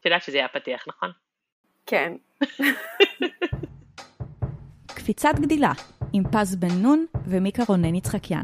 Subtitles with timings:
[0.00, 1.10] את יודעת שזה יהיה הפתיח, נכון?
[1.86, 2.12] כן.
[4.96, 5.72] קפיצת גדילה
[6.12, 8.42] עם פז בן נון ומיקה רונן יצחקיאן.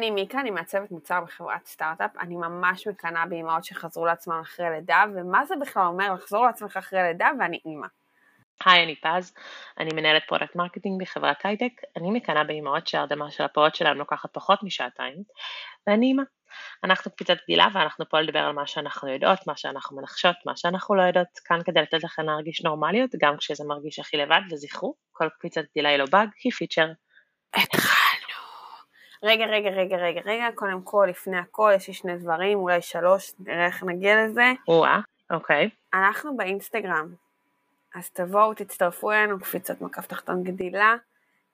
[0.00, 2.10] אני מיקה, אני מעצבת מוצר בחברת סטארט-אפ.
[2.20, 7.02] אני ממש מקנאה באימהות שחזרו לעצמן אחרי לידה, ומה זה בכלל אומר לחזור לעצמך אחרי
[7.02, 7.86] לידה ואני אימא.
[8.64, 9.34] היי, אני פז,
[9.78, 11.72] אני מנהלת product marketing בחברת הייטק.
[11.96, 15.22] אני מקנאה באימהות שההרדמה של הפעוט שלהם לוקחת פחות משעתיים,
[15.86, 16.22] ואני אימא.
[16.84, 20.94] אנחנו קפיצת גדילה ואנחנו פה לדבר על מה שאנחנו יודעות, מה שאנחנו מנחשות, מה שאנחנו
[20.94, 25.28] לא יודעות, כאן כדי לתת לכם להרגיש נורמליות, גם כשזה מרגיש הכי לבד, וזכרו, כל
[25.28, 26.86] קפיצת גדילה היא לא באג, היא פיצ'ר.
[27.54, 27.99] התחלנו.
[29.22, 33.32] רגע, רגע, רגע, רגע, רגע, קודם כל, לפני הכל, יש לי שני דברים, אולי שלוש,
[33.38, 34.52] נראה איך נגיע לזה.
[34.68, 35.70] או-אה, אוקיי.
[35.94, 37.14] אנחנו באינסטגרם,
[37.94, 40.94] אז תבואו, תצטרפו אלינו, קפיצת מקף תחתון גדילה,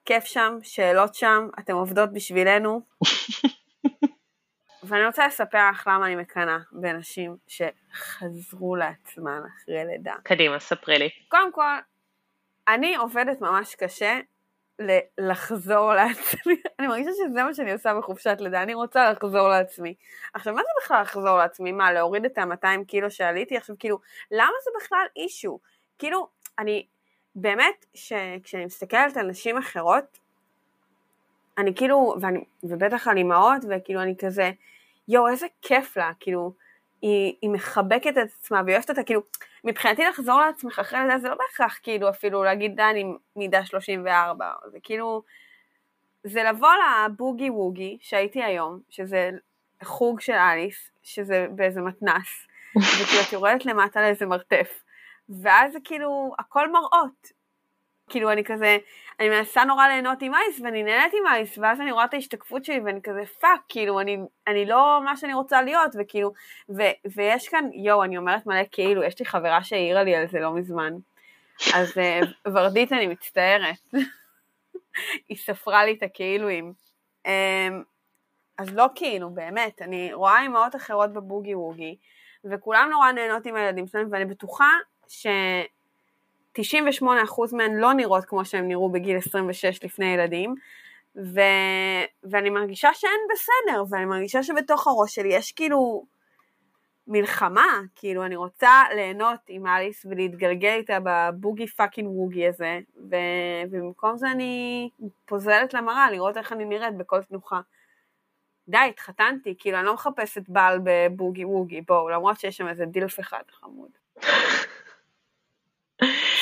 [0.05, 2.81] כיף שם, שאלות שם, אתם עובדות בשבילנו.
[4.89, 10.15] ואני רוצה לספר לך למה אני מקנאה בנשים שחזרו לעצמן אחרי לידה.
[10.23, 11.09] קדימה, ספרי לי.
[11.29, 11.63] קודם כל,
[12.69, 14.19] אני עובדת ממש קשה
[14.79, 16.63] ל- לחזור לעצמי.
[16.79, 19.95] אני מרגישה שזה מה שאני עושה בחופשת לידה, אני רוצה לחזור לעצמי.
[20.35, 21.73] עכשיו, מה זה בכלל לחזור לעצמי?
[21.73, 23.57] מה, להוריד את ה-200 קילו שעליתי?
[23.57, 23.99] עכשיו, כאילו,
[24.31, 25.59] למה זה בכלל אישו?
[25.99, 26.87] כאילו, אני,
[27.35, 27.87] באמת,
[28.43, 30.19] כשאני מסתכלת על נשים אחרות,
[31.59, 34.51] אני כאילו, ואני, ובטח על אימהות, וכאילו אני כזה,
[35.09, 36.53] יואו, איזה כיף לה, כאילו,
[37.03, 39.23] היא, היא מחבקת את עצמה והיא אוהבת אותה, כאילו,
[39.65, 43.05] מבחינתי לחזור לעצמך אחרי לידה זה לא בהכרח כאילו אפילו להגיד די אני
[43.37, 45.23] מידה 34, זה כאילו,
[46.25, 46.69] זה לבוא
[47.09, 49.31] לבוגי ווגי שהייתי היום, שזה
[49.85, 54.83] חוג של אליס, שזה באיזה מתנס, וכאילו את יורדת למטה לאיזה מרתף,
[55.43, 57.33] ואז זה כאילו הכל מראות,
[58.11, 58.79] כאילו אני כזה,
[59.21, 62.65] אני מנסה נורא ליהנות עם אליס ואני נהנית עם אליס ואז אני רואה את ההשתקפות
[62.65, 66.33] שלי ואני כזה fuck, כאילו אני, אני לא מה שאני רוצה להיות וכאילו,
[66.69, 66.83] ו,
[67.15, 70.55] ויש כאן, יואו אני אומרת מלא כאילו, יש לי חברה שהעירה לי על זה לא
[70.55, 70.93] מזמן,
[71.75, 72.21] אז אה,
[72.53, 73.77] ורדית אני מצטערת,
[75.29, 76.73] היא ספרה לי את הכאילואים,
[77.27, 77.83] אמ,
[78.59, 81.97] אז לא כאילו באמת, אני רואה אימהות אחרות בבוגי ווגי
[82.45, 84.71] וכולם נורא נהנות עם הילדים שלהם ואני בטוחה
[85.09, 85.27] ש...
[86.59, 87.05] 98%
[87.53, 90.55] מהן לא נראות כמו שהן נראו בגיל 26 לפני ילדים,
[91.17, 91.41] ו...
[92.25, 96.05] ואני מרגישה שהן בסדר, ואני מרגישה שבתוך הראש שלי יש כאילו
[97.09, 102.79] מלחמה, כאילו אני רוצה ליהנות עם אליס ולהתגלגל איתה בבוגי fucking ווגי הזה,
[103.11, 103.17] ו...
[103.71, 104.89] ובמקום זה אני
[105.25, 107.61] פוזלת למראה לראות איך אני נראית בכל תנוחה.
[108.69, 113.21] די, התחתנתי, כאילו אני לא מחפשת בעל בבוגי ווגי, בואו, למרות שיש שם איזה DILF
[113.21, 113.91] אחד חמוד.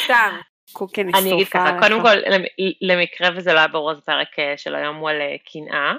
[0.05, 0.39] סתם.
[1.15, 2.17] אני אגיד ככה, קודם כל,
[2.81, 5.93] למקרה וזה לא היה ברור, אז הפרק אה, של היום הוא על אה, קנאה,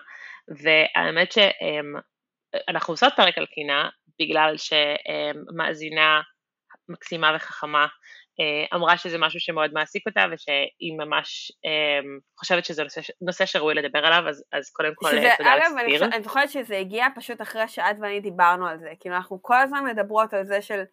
[0.47, 3.89] והאמת שאנחנו עושות פרק על קנאה,
[4.19, 6.21] בגלל שמאזינה
[6.89, 7.88] מקסימה וחכמה
[8.39, 11.51] אה, אמרה שזה משהו שמאוד מעסיק אותה ושהיא ממש
[12.39, 15.85] חושבת שזה נושא, נושא שראוי לדבר עליו אז, אז קודם כל שזה, תודה אגב, על
[15.85, 16.05] ספיר.
[16.05, 19.57] אני, אני זוכרת שזה הגיע פשוט אחרי שאת ואני דיברנו על זה, כאילו אנחנו כל
[19.57, 20.83] הזמן מדברות על זה של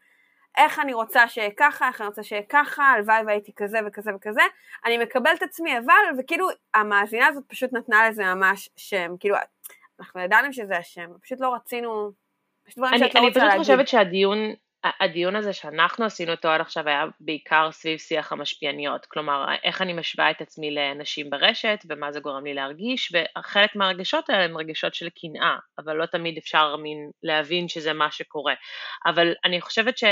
[0.56, 4.40] איך אני רוצה שיהיה ככה, איך אני רוצה שיהיה ככה, הלוואי והייתי כזה וכזה וכזה,
[4.84, 9.36] אני מקבלת עצמי, אבל, וכאילו, המאזינה הזאת פשוט נתנה לזה ממש שם, כאילו,
[10.00, 12.10] אנחנו ידענו שזה השם, פשוט לא רצינו,
[12.68, 13.62] יש דברים אני, שאת לא אני רוצה פשוט להגיד.
[13.62, 14.38] חושבת שהדיון,
[14.84, 19.92] הדיון הזה שאנחנו עשינו אותו עד עכשיו היה בעיקר סביב שיח המשפיעניות, כלומר איך אני
[19.92, 24.94] משווה את עצמי לנשים ברשת ומה זה גורם לי להרגיש, וחלק מהרגשות האלה הן רגשות
[24.94, 28.54] של קנאה, אבל לא תמיד אפשר מין להבין שזה מה שקורה,
[29.06, 30.04] אבל אני חושבת ש...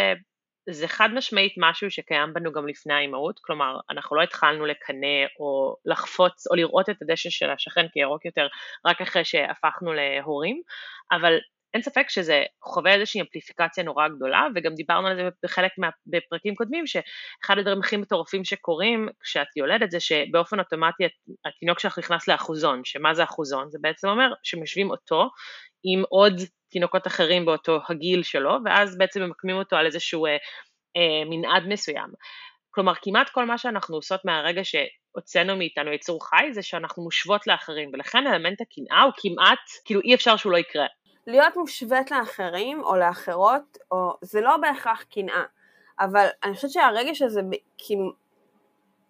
[0.71, 5.77] זה חד משמעית משהו שקיים בנו גם לפני האימהות, כלומר אנחנו לא התחלנו לקנא או
[5.85, 8.47] לחפוץ או לראות את הדשא של השכן כירוק יותר
[8.87, 10.63] רק אחרי שהפכנו להורים,
[11.13, 11.39] אבל
[11.75, 16.55] אין ספק שזה חווה איזושהי אמפליפיקציה נורא גדולה וגם דיברנו על זה בחלק מה, בפרקים
[16.55, 21.05] קודמים שאחד הדברים הכי מטורפים שקורים כשאת יולדת זה שבאופן אוטומטי
[21.45, 23.71] התינוק שלך נכנס לאחוזון, שמה זה אחוזון?
[23.71, 25.29] זה בעצם אומר שמשווים אותו
[25.85, 26.41] עם עוד
[26.71, 30.37] תינוקות אחרים באותו הגיל שלו, ואז בעצם ממקמים אותו על איזשהו אה,
[30.97, 32.11] אה, מנעד מסוים.
[32.71, 37.91] כלומר, כמעט כל מה שאנחנו עושות מהרגע שהוצאנו מאיתנו יצור חי, זה שאנחנו מושוות לאחרים,
[37.93, 40.87] ולכן אלמנט הקנאה הוא כמעט, כאילו אי אפשר שהוא לא יקרה.
[41.31, 45.43] להיות מושווית לאחרים או לאחרות, או, זה לא בהכרח קנאה,
[46.01, 47.41] אבל אני חושבת שהרגש הזה,
[47.79, 48.13] כאילו,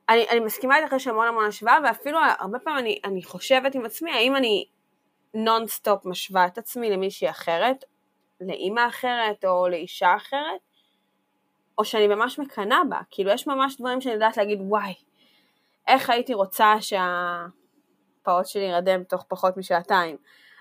[0.08, 3.84] אני, אני מסכימה איתך שיש המון המון השוואה, ואפילו הרבה פעמים אני, אני חושבת עם
[3.84, 4.66] עצמי, האם אני
[5.34, 7.84] נונסטופ משווה את עצמי למישהי אחרת,
[8.40, 10.60] לאימא אחרת או לאישה אחרת,
[11.78, 14.94] או שאני ממש מקנאה בה, כאילו יש ממש דברים שאני יודעת להגיד וואי,
[15.86, 20.16] איך הייתי רוצה שהפעוט שלי ירדם תוך פחות משעתיים,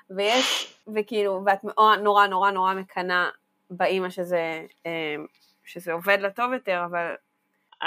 [0.10, 1.60] ויש, וכאילו, ואת
[2.04, 3.30] נורא נורא נורא מקנאה
[3.70, 5.16] באימא שזה, אה,
[5.66, 7.16] שזה עובד לטוב יותר, אבל...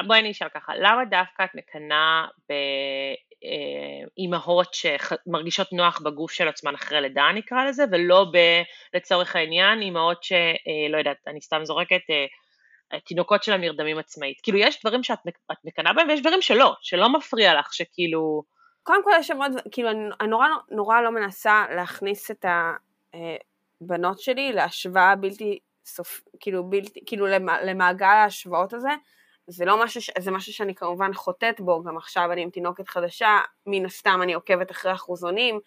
[0.06, 2.26] בואי אני אשאל ככה, למה דווקא את מקנאה
[4.16, 8.38] באימהות שמרגישות נוח בגוף של עצמן אחרי לידה נקרא לזה, ולא ב,
[8.94, 12.00] לצורך העניין אימהות שלא יודעת, אני סתם זורקת,
[12.92, 14.40] התינוקות שלהם נרדמים עצמאית.
[14.42, 15.18] כאילו יש דברים שאת
[15.64, 18.42] מקנאה בהם ויש דברים שלא, שלא מפריע לך, שכאילו...
[18.82, 22.44] קודם כל יש שם עוד, כאילו אני נורא, נורא לא מנסה להכניס את
[23.14, 27.26] הבנות שלי להשוואה בלתי סוף, כאילו, בלתי, כאילו
[27.62, 28.90] למעגל ההשוואות הזה,
[29.46, 33.38] זה לא משהו, זה משהו שאני כמובן חוטאת בו, גם עכשיו אני עם תינוקת חדשה,
[33.66, 35.60] מן הסתם אני עוקבת אחרי אחוזונים,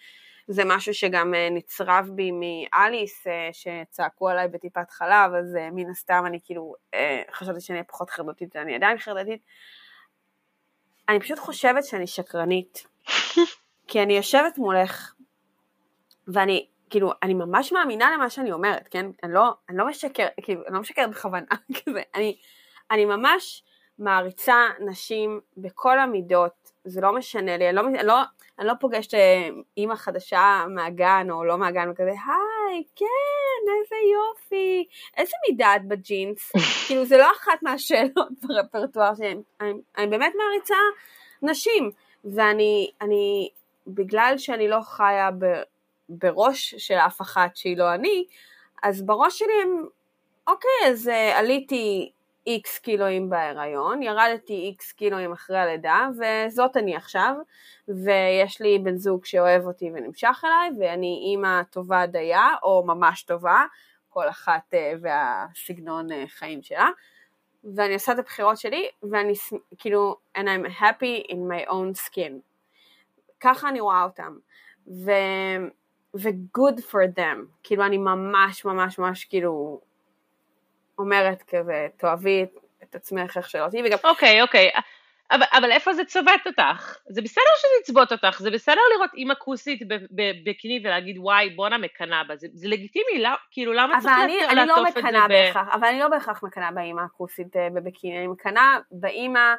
[0.47, 5.89] זה משהו שגם אה, נצרב בי מאליס, אה, שצעקו עליי בטיפת חלב, אז אה, מן
[5.89, 6.73] הסתם אני כאילו
[7.31, 9.41] חשבתי שאני אהיה פחות חרדתית, ואני עדיין חרדתית.
[11.09, 12.87] אני פשוט חושבת שאני שקרנית,
[13.87, 15.13] כי אני יושבת מולך,
[16.27, 19.05] ואני, כאילו, אני ממש מאמינה למה שאני אומרת, כן?
[19.23, 21.45] אני לא, אני לא משקרת, כאילו, אני לא משקרת בכוונה,
[21.85, 22.37] כזה, אני,
[22.91, 23.63] אני ממש
[23.99, 28.21] מעריצה נשים בכל המידות, זה לא משנה לי, אני לא, אני לא,
[28.59, 34.87] אני לא פוגשת אה, אימא חדשה מהגן או לא מהגן וכזה, היי, כן, איזה יופי,
[35.17, 36.51] איזה מידה את בג'ינס?
[36.87, 40.75] כאילו זה לא אחת מהשאלות ברפרטואר שלי, אני, אני באמת מעריצה
[41.41, 41.91] נשים,
[42.25, 43.49] ואני, אני,
[43.87, 45.45] בגלל שאני לא חיה ב,
[46.09, 48.25] בראש של אף אחת שהיא לא אני,
[48.83, 49.85] אז בראש שלי הם,
[50.47, 52.11] אוקיי, אז uh, עליתי
[52.47, 57.35] איקס קילואים בהיריון, ירדתי איקס קילואים אחרי הלידה, וזאת אני עכשיו,
[57.87, 63.63] ויש לי בן זוג שאוהב אותי ונמשך אליי, ואני אימא טובה דייה, או ממש טובה,
[64.09, 66.89] כל אחת uh, והסגנון uh, חיים שלה,
[67.75, 69.33] ואני עושה את הבחירות שלי, ואני
[69.77, 72.33] כאילו, and I'm happy in my own skin.
[73.39, 74.37] ככה אני רואה אותם.
[74.87, 75.11] ו...
[76.15, 79.81] ו-good for them, כאילו אני ממש ממש ממש כאילו
[80.97, 82.45] אומרת כזה, תאהבי
[82.83, 83.97] את עצמך איך שלא תהיי, וגם...
[84.03, 84.81] אוקיי, okay, אוקיי, okay.
[85.31, 86.97] אבל, אבל איפה זה צובט אותך?
[87.09, 89.81] זה בסדר שזה יצבוט אותך, זה בסדר לראות אימא כוסית
[90.45, 94.55] בקיני ולהגיד וואי בואנה מקנאה בה, זה, זה לגיטימי, לא, כאילו למה צריך אני, אני
[94.55, 95.57] לא לעטוף לא את זה ב...
[95.73, 99.53] אבל אני לא בהכרח מקנאה באימא הכוסית אה, בביקיני, אני מקנאה באימא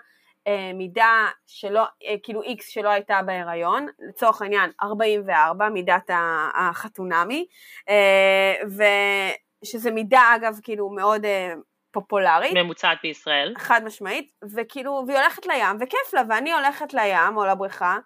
[0.74, 6.10] מידה שלא, אה, כאילו איקס שלא הייתה בהיריון, לצורך העניין 44, מידת
[6.54, 7.46] החתונמי,
[7.88, 8.54] אה,
[9.62, 11.26] ושזה מידה אגב כאילו מאוד
[11.90, 12.52] פופולרית.
[12.56, 13.54] ממוצעת בישראל.
[13.58, 17.98] חד משמעית, וכאילו, והיא הולכת לים, וכיף לה, ואני הולכת לים או לבריכה,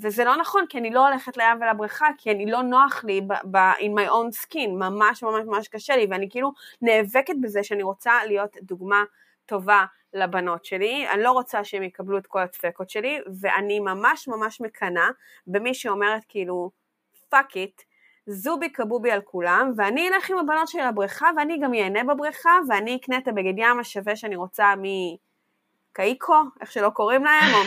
[0.00, 3.56] וזה לא נכון, כי אני לא הולכת לים ולבריכה, כי אני לא נוח לי ב-
[3.56, 6.52] ב- in my own skin, ממש ממש ממש קשה לי, ואני כאילו
[6.82, 9.04] נאבקת בזה שאני רוצה להיות דוגמה
[9.46, 9.84] טובה
[10.14, 15.08] לבנות שלי, אני לא רוצה שהם יקבלו את כל הדפקות שלי, ואני ממש ממש מקנאה
[15.46, 16.70] במי שאומרת כאילו,
[17.28, 17.82] fuck it,
[18.26, 22.96] זובי קבובי על כולם, ואני אלך עם הבנות שלי לבריכה, ואני גם ייהנה בבריכה, ואני
[22.96, 24.74] אקנה את הבגד ים השווה שאני רוצה
[25.92, 27.58] מקאיקו, איך שלא קוראים להם, או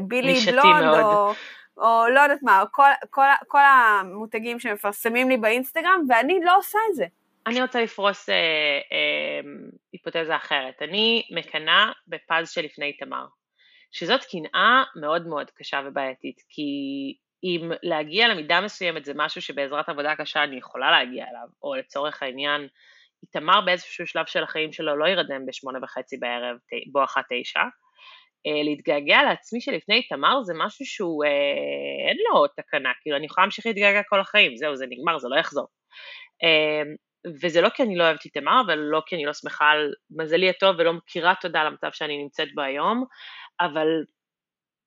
[0.00, 1.32] מבילי בלונד, או,
[1.76, 6.94] או לא יודעת מה, כל, כל, כל המותגים שמפרסמים לי באינסטגרם, ואני לא עושה את
[6.94, 7.06] זה.
[7.48, 8.34] אני רוצה לפרוס אה,
[8.92, 9.40] אה,
[9.92, 10.82] היפותזה אחרת.
[10.82, 13.26] אני מקנאה בפז שלפני תמר,
[13.92, 16.62] שזאת קנאה מאוד מאוד קשה ובעייתית, כי
[17.44, 22.22] אם להגיע למידה מסוימת זה משהו שבעזרת עבודה קשה אני יכולה להגיע אליו, או לצורך
[22.22, 22.68] העניין,
[23.22, 26.56] איתמר באיזשהו שלב של החיים שלו לא ירדם בשמונה וחצי בערב
[26.92, 27.60] בואכה תשע,
[28.46, 33.44] אה, להתגעגע לעצמי שלפני איתמר זה משהו שהוא, אה, אין לו תקנה, כאילו אני יכולה
[33.44, 35.66] להמשיך להתגעגע כל החיים, זהו, זה נגמר, זה לא יחזור.
[36.44, 36.82] אה,
[37.42, 40.50] וזה לא כי אני לא אוהבת את תמר, ולא כי אני לא שמחה על מזלי
[40.50, 43.04] הטוב ולא מכירה תודה למצב שאני נמצאת בו היום,
[43.60, 43.86] אבל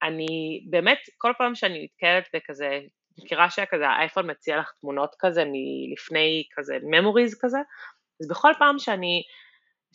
[0.03, 2.79] אני באמת, כל פעם שאני נתקלת בכזה,
[3.17, 7.57] מכירה שכזה האייפון מציע לך תמונות כזה מלפני כזה memories כזה,
[8.21, 9.23] אז בכל פעם שאני,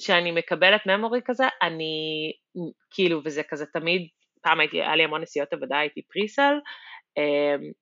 [0.01, 2.33] שאני מקבלת memory כזה, אני
[2.91, 4.09] כאילו, וזה כזה תמיד,
[4.43, 6.55] פעם הייתי, היה לי המון נסיעות עבודה, הייתי פריסל,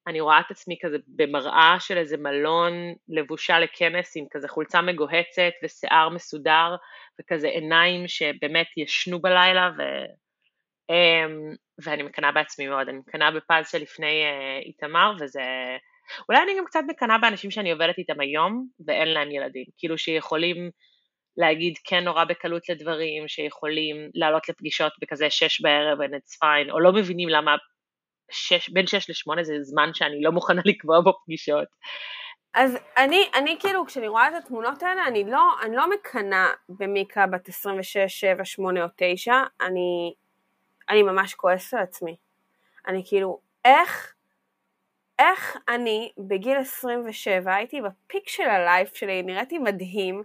[0.07, 2.73] אני רואה את עצמי כזה במראה של איזה מלון
[3.09, 6.77] לבושה לכנס עם כזה חולצה מגוהצת ושיער מסודר
[7.21, 9.83] וכזה עיניים שבאמת ישנו בלילה ו...
[10.91, 15.43] אמ, ואני מקנאה בעצמי מאוד, אני מקנאה בפז שלפני אה, איתמר וזה...
[16.29, 20.71] אולי אני גם קצת מקנאה באנשים שאני עובדת איתם היום ואין להם ילדים, כאילו שיכולים
[21.37, 26.81] להגיד כן נורא בקלות לדברים, שיכולים לעלות לפגישות בכזה שש בערב and it's fine, או
[26.81, 27.57] לא מבינים למה
[28.31, 31.69] שש, בין 6 ל-8 זה זמן שאני לא מוכנה לקבוע בו פגישות.
[32.55, 37.27] אז אני, אני כאילו, כשאני רואה את התמונות האלה, אני לא, אני לא מקנאה במיקה
[37.27, 40.15] בת 26, 7, 8 או 9, אני,
[40.89, 42.17] אני ממש כועסת על עצמי.
[42.87, 44.15] אני כאילו, איך,
[45.19, 50.23] איך אני בגיל 27, הייתי בפיק של הלייף שלי, נראיתי מדהים,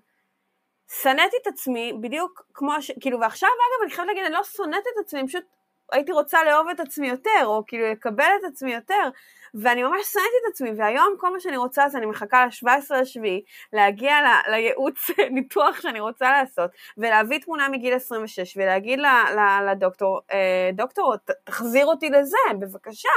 [1.02, 2.92] שנאתי את עצמי בדיוק כמו ש...
[3.02, 5.44] כאילו, ועכשיו אגב אני חייבת להגיד, אני לא שונאת את עצמי, אני פשוט
[5.92, 9.10] הייתי רוצה לאהוב את עצמי יותר, או כאילו לקבל את עצמי יותר,
[9.54, 13.42] ואני ממש שנאתי את עצמי, והיום כל מה שאני רוצה זה אני מחכה ל-17 לשביעי,
[13.74, 20.20] להגיע ל- לייעוץ ניתוח שאני רוצה לעשות, ולהביא תמונה מגיל 26, ולהגיד ל- ל- לדוקטור,
[20.32, 23.10] אה, דוקטור, ת- תחזיר אותי לזה, בבקשה.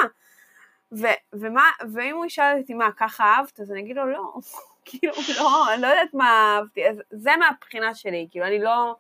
[0.93, 3.61] ו- ומה, ואם הוא ישאל אותי מה, ככה אהבת?
[3.61, 4.33] אז אני אגיד לו לא,
[4.85, 8.95] כאילו לא, אני לא יודעת מה אהבתי, אז זה מהבחינה שלי, כאילו אני לא,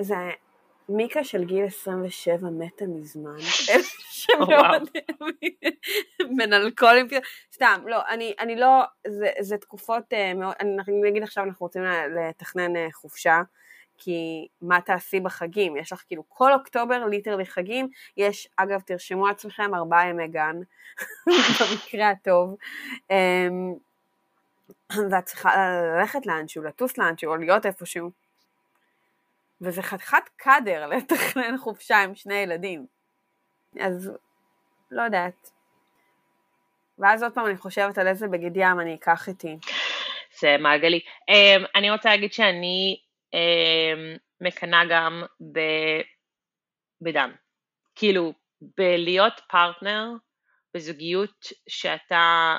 [0.00, 0.14] זה,
[0.88, 3.38] מיקה של גיל 27 מתה מזמן,
[4.18, 4.90] שמאוד
[6.38, 7.06] מנלקולים,
[7.54, 11.82] סתם, לא, אני, אני לא, זה, זה תקופות uh, מאוד, אני, אגיד עכשיו אנחנו רוצים
[12.16, 13.42] לתכנן uh, חופשה,
[13.98, 19.74] כי מה תעשי בחגים, יש לך כאילו כל אוקטובר ליטרלי חגים, יש, אגב תרשמו לעצמכם
[19.74, 20.56] ארבעה ימי גן,
[21.26, 22.56] במקרה הטוב,
[23.08, 25.50] um, ואת צריכה
[25.96, 28.23] ללכת לאנשהו, לטוס לאנשהו, או להיות איפשהו.
[29.64, 32.86] וזה חתיכת קאדר לתכנן חופשה עם שני ילדים.
[33.80, 34.12] אז
[34.90, 35.50] לא יודעת.
[36.98, 39.56] ואז עוד פעם אני חושבת על איזה בגד ים אני אקח איתי.
[40.40, 41.00] זה מעגלי.
[41.30, 43.00] Um, אני רוצה להגיד שאני
[43.34, 45.60] um, מקנאה גם ב...
[47.00, 47.32] בדם.
[47.94, 48.32] כאילו,
[48.78, 50.10] בלהיות פרטנר
[50.74, 52.56] בזוגיות שאתה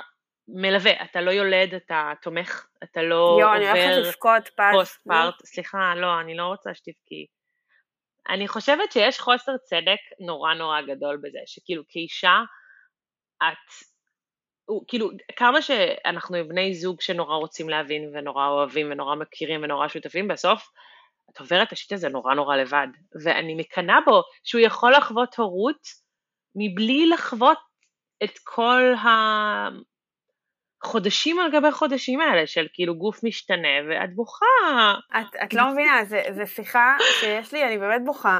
[0.47, 5.45] מלווה, אתה לא יולד, אתה תומך, אתה לא יו, עובר אני הולכת לבכות פוסט פארט,
[5.45, 7.25] סליחה, לא, אני לא רוצה שתבכי.
[8.29, 12.41] אני חושבת שיש חוסר צדק נורא נורא גדול בזה, שכאילו כאישה,
[13.43, 13.85] את,
[14.65, 20.27] הוא, כאילו, כמה שאנחנו בני זוג שנורא רוצים להבין ונורא אוהבים ונורא מכירים ונורא שותפים,
[20.27, 20.69] בסוף
[21.31, 22.87] את עוברת את השיט הזה נורא נורא לבד.
[23.23, 25.87] ואני מקנאה בו שהוא יכול לחוות הורות
[26.55, 27.57] מבלי לחוות
[28.23, 29.09] את כל ה...
[30.85, 34.45] חודשים על גבי חודשים האלה של כאילו גוף משתנה ואת בוכה.
[35.19, 38.39] את, את לא מבינה, זה שיחה שיש לי, אני באמת בוכה.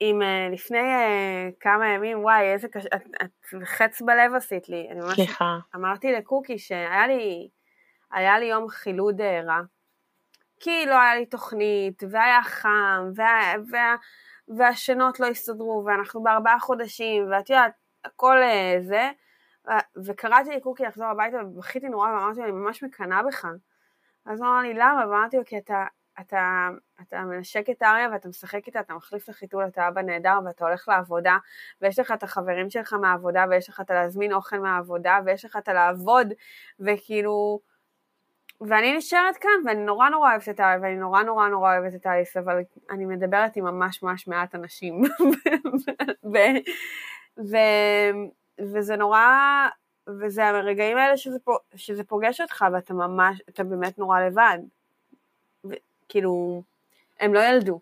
[0.00, 4.88] עם uh, לפני uh, כמה ימים, וואי, איזה קשה, את, את חץ בלב עשית לי.
[4.90, 5.58] אני ממש סליחה.
[5.74, 7.48] אמרתי לקוקי שהיה לי,
[8.12, 9.60] היה לי יום חילוד uh, רע.
[10.60, 13.96] כי לא היה לי תוכנית, והיה חם, וה, וה,
[14.58, 17.72] והשנות לא הסתדרו, ואנחנו בארבעה חודשים, ואת יודעת,
[18.04, 18.36] הכל
[18.80, 19.10] זה.
[20.04, 23.46] וקראתי לקוקי לחזור הביתה ובכיתי נורא ואמרתי לו, אני ממש מקנאה בך.
[24.26, 25.04] אז הוא אמר לי, למה?
[25.10, 25.84] ואמרתי לו, כי אתה,
[26.20, 26.68] אתה,
[27.00, 30.88] אתה מנשק את אריה ואתה משחק איתה, אתה מחליף לחיתול, אתה אבא נהדר ואתה הולך
[30.88, 31.36] לעבודה,
[31.80, 35.68] ויש לך את החברים שלך מהעבודה, ויש לך את להזמין אוכל מהעבודה, ויש לך את
[35.68, 36.32] לעבוד,
[36.80, 37.60] וכאילו...
[38.60, 42.06] ואני נשארת כאן, ואני נורא נורא אוהבת את אריה, ואני נורא נורא נורא אוהבת את
[42.06, 45.02] אליס, אבל אני מדברת עם ממש ממש מעט אנשים.
[46.32, 46.36] ו...
[47.38, 47.56] ו...
[48.58, 49.20] וזה נורא,
[50.08, 51.38] וזה הרגעים האלה שזה,
[51.74, 54.58] שזה פוגש אותך ואתה ממש, אתה באמת נורא לבד.
[56.08, 56.62] כאילו,
[57.20, 57.80] הם לא ילדו.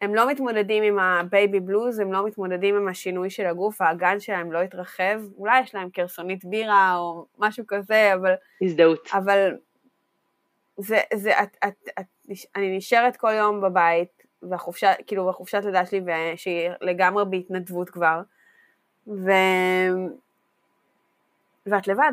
[0.00, 4.20] הם לא מתמודדים עם ה baby blues, הם לא מתמודדים עם השינוי של הגוף, האגן
[4.20, 8.32] שלהם לא התרחב, אולי יש להם כרסונית בירה או משהו כזה, אבל...
[8.62, 9.08] הזדהות.
[9.12, 9.56] אבל
[10.76, 16.00] זה, זה, את, את, את, אני נשארת כל יום בבית, והחופשה, כאילו בחופשת לידה שלי,
[16.36, 18.20] שהיא לגמרי בהתנדבות כבר,
[19.06, 19.30] ו...
[21.66, 22.12] ואת לבד.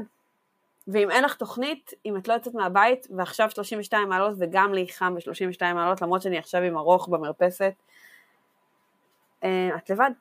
[0.87, 5.15] ואם אין לך תוכנית, אם את לא יוצאת מהבית, ועכשיו 32 מעלות וגם לי חם
[5.15, 7.73] ב-32 מעלות, למרות שאני עכשיו עם ארוך במרפסת,
[9.43, 10.11] אה, את לבד.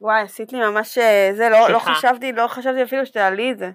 [0.00, 3.70] וואי, עשית לי ממש, אה, זה, לא, לא חשבתי, לא חשבתי אפילו שתעלי את זה.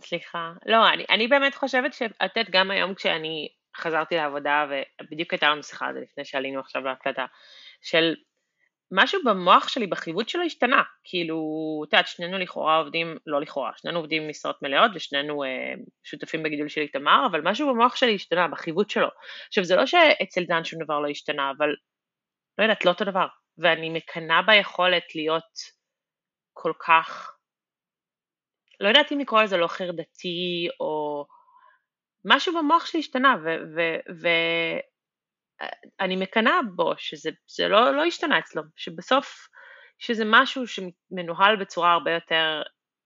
[0.00, 0.52] סליחה.
[0.66, 4.66] לא, אני, אני באמת חושבת שאת יודעת, גם היום כשאני חזרתי לעבודה,
[5.00, 7.26] ובדיוק הייתה לנו שיחה על זה לפני שעלינו עכשיו להקלטה,
[7.82, 8.14] של
[8.92, 11.36] משהו במוח שלי, בחיווט שלו השתנה, כאילו,
[11.88, 15.74] את יודעת, שנינו לכאורה עובדים, לא לכאורה, שנינו עובדים משרות מלאות ושנינו אה,
[16.04, 19.08] שותפים בגידול של איתמר, אבל משהו במוח שלי השתנה, בחיווט שלו.
[19.48, 21.68] עכשיו, זה לא שאצל דן שום דבר לא השתנה, אבל
[22.58, 23.26] לא יודעת, לא אותו דבר.
[23.58, 25.52] ואני מקנאה ביכולת להיות
[26.52, 27.32] כל כך,
[28.80, 31.26] לא יודעת אם לקרוא לזה לא חרדתי, או
[32.24, 33.48] משהו במוח שלי השתנה, ו...
[33.76, 34.95] ו-, ו-
[36.00, 39.48] אני מקנאה בו, שזה לא, לא השתנה אצלו, שבסוף
[39.98, 42.62] שזה משהו שמנוהל בצורה הרבה יותר,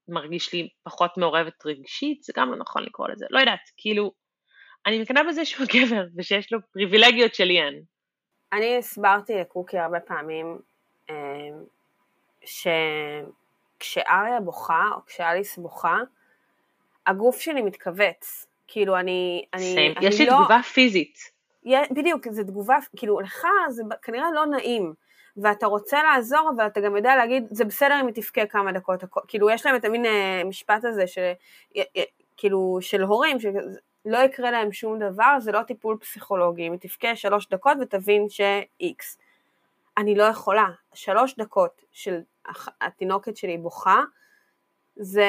[0.09, 4.12] מרגיש לי פחות מעורבת רגשית, זה גם לא נכון לקרוא לזה, לא יודעת, כאילו,
[4.87, 7.83] אני מקנאה בזה שהוא גבר ושיש לו פריבילגיות שלי אין.
[8.52, 10.59] אני הסברתי לקוקי הרבה פעמים,
[11.11, 11.14] אה,
[12.45, 15.99] שכשאריה בוכה, או כשאליס בוכה,
[17.07, 18.47] הגוף שלי מתכווץ.
[18.69, 19.45] כאילו, אני...
[19.54, 20.33] אני, אני יש לי לא...
[20.33, 21.39] תגובה פיזית.
[21.90, 24.95] בדיוק, זו תגובה, כאילו, לך זה כנראה לא נעים.
[25.37, 29.05] ואתה רוצה לעזור, אבל אתה גם יודע להגיד, זה בסדר אם היא תבכה כמה דקות,
[29.29, 31.33] כאילו יש להם את המין אה, משפט הזה, של,
[32.37, 37.17] כאילו, של הורים, שלא יקרה להם שום דבר, זה לא טיפול פסיכולוגי, אם היא תבכה
[37.17, 39.19] שלוש דקות ותבין ש-X.
[39.99, 42.21] אני לא יכולה, שלוש דקות של
[42.81, 44.00] התינוקת שלי בוכה,
[44.97, 45.25] זה...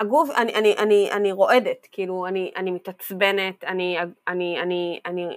[0.00, 3.98] הגוף, אני, אני, אני, אני רועדת, כאילו, אני, אני מתעצבנת, אני,
[4.28, 5.36] אני, אני, אני,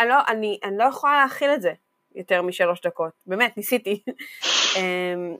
[0.00, 1.72] אני לא, אני, אני לא יכולה להכיל את זה
[2.14, 4.02] יותר משלוש דקות, באמת, ניסיתי.
[4.76, 5.36] אמ,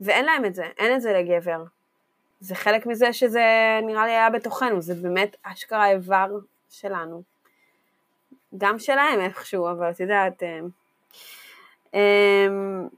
[0.00, 1.64] ואין להם את זה, אין את זה לגבר.
[2.40, 3.44] זה חלק מזה שזה
[3.82, 6.26] נראה לי היה בתוכנו, זה באמת אשכרה איבר
[6.70, 7.22] שלנו.
[8.58, 10.42] גם שלהם איכשהו, אבל את יודעת...
[10.42, 10.68] אמ,
[11.94, 12.88] אמ,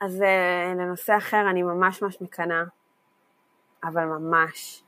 [0.00, 2.62] אז אה, לנושא אחר, אני ממש ממש מקנאה,
[3.84, 4.82] אבל ממש,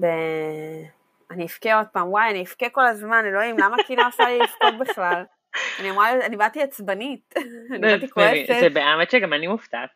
[0.00, 0.06] ב...
[1.30, 4.78] אני אבכה עוד פעם, וואי, אני אבכה כל הזמן, אלוהים, למה כאילו עושה לי לבכות
[4.80, 5.24] בכלל?
[5.80, 7.34] אני אמרה, אני באתי עצבנית,
[7.70, 8.54] אני באתי כועסת.
[8.60, 9.90] זה באמת שגם אני מופתעת.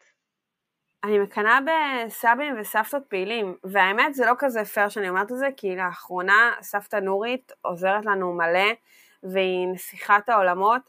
[1.05, 1.59] אני מקנאה
[2.07, 6.97] בסבים וסבתות פעילים, והאמת זה לא כזה פייר שאני אומרת את זה, כי לאחרונה סבתא
[6.97, 8.73] נורית עוזרת לנו מלא,
[9.23, 10.83] והיא נסיכת העולמות,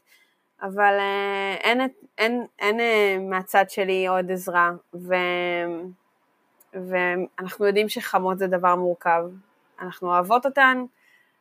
[0.62, 5.14] אבל אה, אין, אין, אין, אין אה, מהצד שלי עוד עזרה, ו,
[6.74, 9.24] ואנחנו יודעים שחמות זה דבר מורכב,
[9.80, 10.84] אנחנו אוהבות אותן,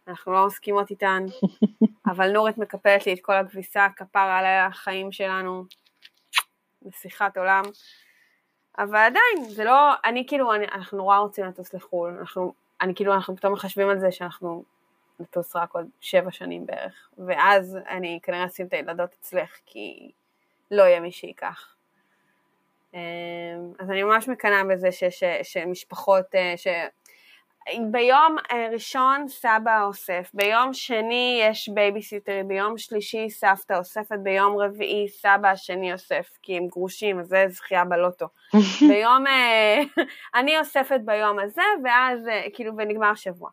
[0.07, 1.25] אנחנו לא מסכימות איתן,
[2.11, 5.65] אבל נורית מקפלת לי את כל הכביסה, כפרה על החיים שלנו,
[6.81, 7.63] נסיכת עולם.
[8.77, 13.13] אבל עדיין, זה לא, אני כאילו, אני, אנחנו נורא רוצים לטוס לחו"ל, אנחנו, אני כאילו,
[13.13, 14.63] אנחנו פתאום מחשבים על זה שאנחנו
[15.19, 20.11] נטוס רק עוד שבע שנים בערך, ואז אני כנראה אשים את הילדות אצלך, כי
[20.71, 21.75] לא יהיה מי שייקח.
[22.93, 26.67] אמ, אז אני ממש מקנאה בזה שיש שמשפחות, אה, ש...
[27.91, 35.07] ביום אה, ראשון סבא אוסף, ביום שני יש בייביסיטר, ביום שלישי סבתא אוספת, ביום רביעי
[35.07, 38.25] סבא השני אוסף, כי הם גרושים, אז זה זכייה בלוטו.
[38.89, 39.81] ביום, אה,
[40.39, 42.19] אני אוספת ביום הזה, ואז
[42.53, 43.49] כאילו, ונגמר השבוע.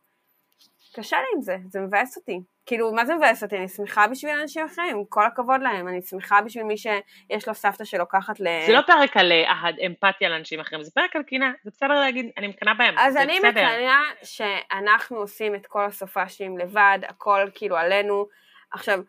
[0.99, 2.41] קשה לי עם זה, זה מבאס אותי.
[2.67, 3.57] כאילו, מה זה מבאס אותי?
[3.57, 7.85] אני שמחה בשביל אנשים אחרים, כל הכבוד להם, אני שמחה בשביל מי שיש לו סבתא
[7.85, 8.47] שלוקחת ל...
[8.67, 12.31] זה לא פרק על אה, אמפתיה לאנשים אחרים, זה פרק על קינה, זה בסדר להגיד,
[12.37, 18.27] אני מקנאה בהם, אז אני מקנאה שאנחנו עושים את כל הסופאשים לבד, הכל כאילו עלינו.
[18.73, 19.01] עכשיו,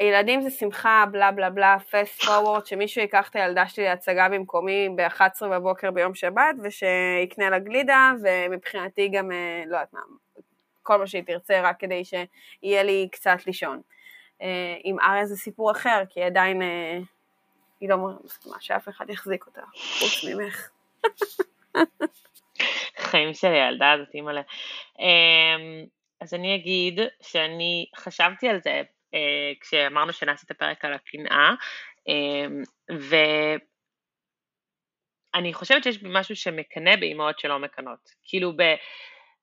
[0.00, 4.88] ילדים זה שמחה, בלה בלה בלה, פסט פורוורד, שמישהו ייקח את הילדה שלי להצגה במקומי
[4.96, 10.00] ב-11 בבוקר ביום שבת, ושיקנה לה גלידה, ומבחינתי גם, אה, לא יודעת מה,
[10.82, 13.80] כל מה שהיא תרצה רק כדי שיהיה לי קצת לישון.
[14.42, 16.98] אה, עם אריה זה סיפור אחר, כי עדיין אה,
[17.80, 20.68] היא לא מסכימה שאף אחד יחזיק אותה, חוץ ממך.
[22.98, 24.42] חיים של הילדה הזאת, אימא'לה.
[24.98, 25.86] אמ,
[26.20, 28.82] אז אני אגיד שאני חשבתי על זה
[29.14, 31.50] אה, כשאמרנו שנעשה את הפרק על הקנאה,
[32.08, 32.62] אמ,
[35.34, 38.10] ואני חושבת שיש משהו שמקנא באימהות שלא מקנות.
[38.24, 38.52] כאילו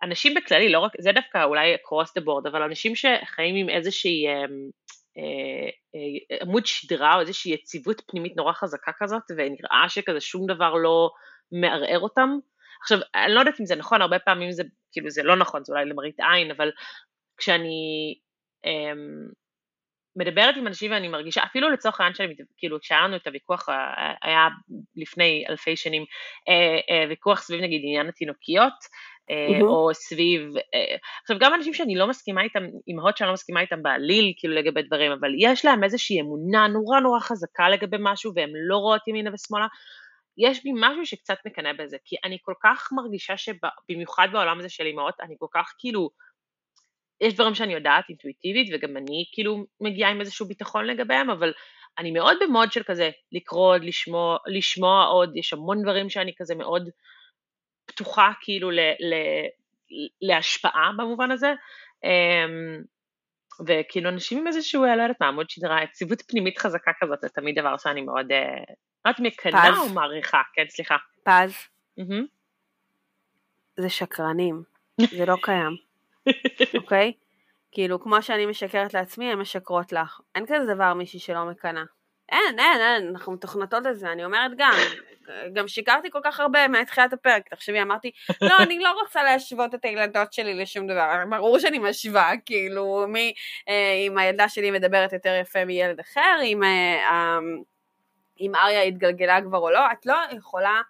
[0.04, 4.28] אנשים בכללי, לא רק, זה דווקא אולי across the board, אבל אנשים שחיים עם איזושהי
[4.28, 4.34] אה,
[5.18, 10.74] אה, אה, עמוד שדרה או איזושהי יציבות פנימית נורא חזקה כזאת, ונראה שכזה שום דבר
[10.74, 11.10] לא
[11.52, 12.30] מערער אותם.
[12.82, 15.74] עכשיו, אני לא יודעת אם זה נכון, הרבה פעמים זה, כאילו זה לא נכון, זה
[15.74, 16.72] אולי למראית עין, אבל
[17.38, 18.16] כשאני
[18.66, 18.94] אה,
[20.16, 23.70] מדברת עם אנשים ואני מרגישה, אפילו לצורך העניין שאני, כאילו כשהיה לנו את הוויכוח,
[24.22, 24.48] היה
[24.96, 26.06] לפני אלפי שנים,
[26.50, 28.74] אה, אה, ויכוח סביב נגיד עניין התינוקיות,
[29.30, 29.64] mm-hmm.
[29.64, 33.84] או סביב, אה, עכשיו גם אנשים שאני לא מסכימה איתם, אימהות שאני לא מסכימה איתם
[33.84, 38.50] בעליל, כאילו לגבי דברים, אבל יש להם איזושהי אמונה נורא נורא חזקה לגבי משהו והם
[38.68, 39.68] לא רואות ימינה ושמאלה,
[40.38, 44.86] יש בי משהו שקצת מקנא בזה, כי אני כל כך מרגישה שבמיוחד בעולם הזה של
[44.86, 46.10] אימהות, אני כל כך כאילו,
[47.22, 51.54] יש דברים שאני יודעת אינטואיטיבית וגם אני כאילו מגיעה עם איזשהו ביטחון לגביהם, אבל
[52.00, 56.56] אני מאוד במוד של כזה לקרוא עוד, לשמוע, לשמוע עוד, יש המון דברים שאני כזה
[56.56, 56.90] מאוד
[57.92, 59.14] פתוחה כאילו ל, ל,
[60.22, 61.54] להשפעה במובן הזה,
[62.04, 62.82] אמ,
[63.66, 67.60] וכאילו אנשים עם איזשהו, לא יודעת מה, עמוד שדרה, יציבות פנימית חזקה כזאת, זה תמיד
[67.60, 68.56] דבר שאני מאוד, אה,
[69.06, 70.98] לא יודעת מקנאה או מעריכה, כן, סליחה.
[71.24, 71.54] פז.
[73.78, 74.64] זה שקרנים,
[75.02, 75.76] זה לא קיים,
[76.78, 77.14] אוקיי?
[77.72, 80.20] כאילו, כמו שאני משקרת לעצמי, הן משקרות לך.
[80.36, 81.84] אין כזה דבר מישהי שלא מקנאה.
[82.32, 84.74] אין, אין, אין, אנחנו מתוכנתות לזה, אני אומרת גם,
[85.54, 88.12] גם שיקרתי כל כך הרבה מתחילת הפרק, תחשבי, אמרתי,
[88.42, 93.34] לא, אני לא רוצה להשוות את הילדות שלי לשום דבר, ברור שאני משווה, כאילו, מי,
[93.70, 97.40] אה, אם הילדה שלי מדברת יותר יפה מילד אחר, אם, אה,
[98.40, 100.82] אם אריה התגלגלה כבר או לא, את לא יכולה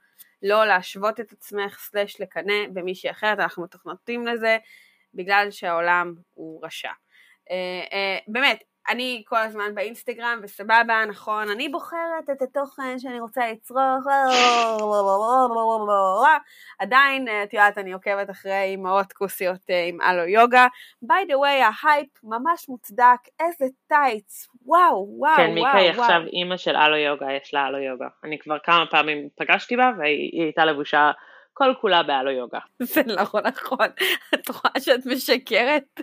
[0.43, 4.57] לא להשוות את עצמך סלש לקנא במישהי אחרת, אנחנו מתוכנתים לזה
[5.13, 6.91] בגלל שהעולם הוא רשע.
[7.51, 13.51] אה, אה, באמת, אני כל הזמן באינסטגרם וסבבה, נכון, אני בוחרת את התוכן שאני רוצה
[13.51, 14.05] לצרוך,
[16.79, 20.67] עדיין, את יודעת, אני עוקבת אחרי אימהות כוסיות עם ה Alo Yoga.
[21.01, 26.01] by the way, ההייפ ממש מוצדק, איזה טייץ, וואו, וואו, כן, מיקה היא וואו.
[26.01, 28.07] עכשיו אימא של ה Alo Yoga, יש לה Alo Yoga.
[28.23, 31.11] אני כבר כמה פעמים פגשתי בה והיא הייתה לבושה
[31.53, 32.59] כל כולה בהלו יוגה.
[32.79, 33.89] זה לא נכון,
[34.33, 36.01] את רואה שאת משקרת?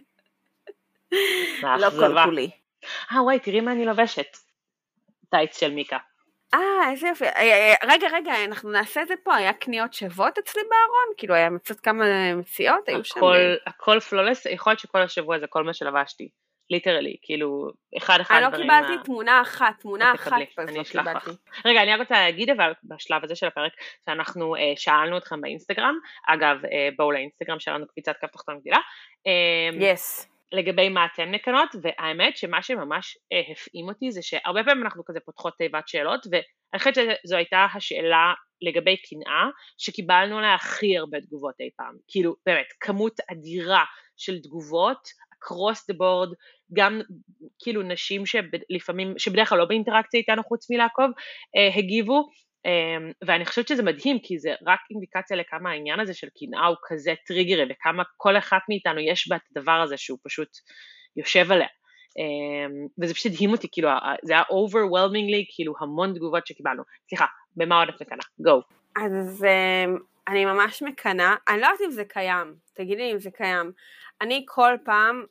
[1.62, 2.24] לא כל.
[2.24, 2.50] כולי.
[3.12, 4.36] אה וואי, תראי מה אני לובשת.
[5.30, 5.98] טייץ של מיקה.
[6.54, 7.24] אה, איזה יופי.
[7.24, 11.14] אה, אה, רגע, רגע, אנחנו נעשה את זה פה, היה קניות שוות אצלי בארון?
[11.16, 12.88] כאילו, היה מצאת כמה מציאות?
[12.88, 13.20] היו שם...
[13.66, 16.28] הכל, פלולס, יכול להיות שכל השבוע זה כל מה שלבשתי.
[16.70, 21.06] ליטרלי, כאילו, אחד אחד אני לא קיבלתי מה- תמונה אחת, תמונה אחת כזאת אני אשלח
[21.06, 21.30] לך.
[21.64, 23.72] רגע, אני רק רוצה להגיד אבל בשלב הזה של הפרק,
[24.06, 25.94] שאנחנו אה, שאלנו אתכם באינסטגרם,
[26.28, 28.78] אגב, אה, בואו לאינסטגרם שלנו קפיצת כף תחתון גדילה,
[29.26, 30.35] אה, יס.
[30.52, 35.20] לגבי מה אתן מקנות, והאמת שמה שממש אה, הפעים אותי זה שהרבה פעמים אנחנו כזה
[35.20, 39.46] פותחות תיבת שאלות, ואני חושבת שזו הייתה השאלה לגבי קנאה,
[39.78, 41.94] שקיבלנו עליה הכי הרבה תגובות אי פעם.
[42.08, 43.84] כאילו, באמת, כמות אדירה
[44.16, 45.08] של תגובות,
[45.46, 46.34] across the board,
[46.72, 47.00] גם
[47.62, 51.10] כאילו נשים שלפעמים, שבדרך כלל לא באינטראקציה איתנו חוץ מלעקוב,
[51.56, 52.28] אה, הגיבו,
[53.26, 57.14] ואני חושבת שזה מדהים, כי זה רק אינדיקציה לכמה העניין הזה של קנאה הוא כזה
[57.26, 60.48] טריגרי, וכמה כל אחת מאיתנו יש בה את הדבר הזה שהוא פשוט
[61.16, 61.68] יושב עליה.
[62.18, 63.88] אה, וזה פשוט הדהים אותי, כאילו,
[64.22, 66.82] זה היה overwhelmingly, כאילו, המון תגובות שקיבלנו.
[67.08, 67.26] סליחה,
[67.56, 68.24] במה עוד את מקנאה?
[68.38, 68.60] גו.
[68.96, 69.96] אז אמ,
[70.28, 73.72] אני ממש מקנאה, אני לא יודעת אם זה קיים, תגידי לי אם זה קיים.
[74.20, 75.24] אני כל פעם,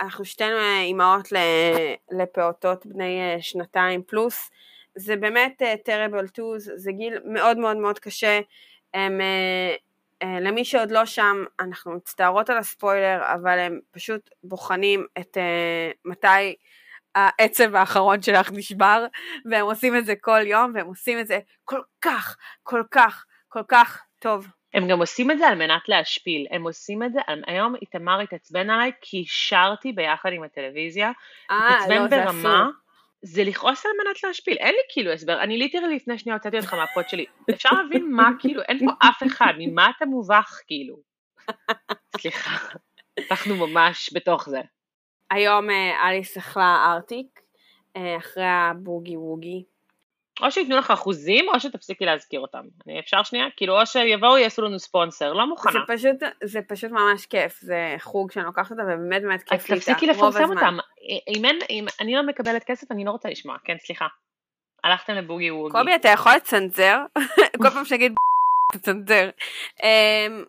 [0.00, 1.28] אנחנו שתינו אה, אימהות
[2.18, 4.50] לפעוטות בני אה, שנתיים פלוס,
[4.96, 8.40] זה באמת אה, terrible twos, זה גיל מאוד מאוד מאוד קשה.
[8.94, 9.74] הם, אה,
[10.22, 15.90] אה, למי שעוד לא שם, אנחנו מצטערות על הספוילר, אבל הם פשוט בוחנים את אה,
[16.04, 16.54] מתי
[17.14, 19.06] העצב האחרון שלך נשבר,
[19.50, 23.62] והם עושים את זה כל יום, והם עושים את זה כל כך, כל כך, כל
[23.68, 24.46] כך טוב.
[24.74, 28.70] הם גם עושים את זה על מנת להשפיל, הם עושים את זה, היום איתמר התעצבן
[28.70, 31.12] עליי כי שרתי ביחד עם הטלוויזיה,
[31.50, 32.68] התעצבן לא, ברמה.
[33.26, 36.74] זה לכעוס על מנת להשפיל, אין לי כאילו הסבר, אני literally לפני שנייה הוצאתי אותך
[36.74, 40.96] מהפות שלי, אפשר להבין מה כאילו, אין פה אף אחד, ממה אתה מובך כאילו?
[42.20, 42.66] סליחה,
[43.30, 44.60] אנחנו ממש בתוך זה.
[45.30, 47.40] היום אה, אליס אכלה ארטיק,
[47.96, 49.64] אה, אחרי הבוגי ווגי.
[50.42, 52.62] או שייתנו לך אחוזים, או שתפסיקי להזכיר אותם.
[52.98, 53.46] אפשר שנייה?
[53.56, 55.80] כאילו, או שיבואו יעשו לנו ספונסר, לא זה מוכנה.
[55.88, 59.74] פשוט, זה פשוט ממש כיף, זה חוג שאני לוקחת אותה ובאמת באמת אז כיף לי
[59.76, 60.50] איתה, תפסיקי רוב לפרסם.
[60.50, 60.76] אותם.
[61.36, 63.56] אם אין, אם אני לא מקבלת כסף, אני לא רוצה לשמוע.
[63.64, 64.06] כן, סליחה.
[64.84, 65.72] הלכתם לבוגי ווגי.
[65.72, 66.98] קובי, אתה יכול לצנזר?
[67.62, 68.12] כל פעם שנגיד
[68.74, 69.30] תצנזר.
[69.82, 70.44] אמ,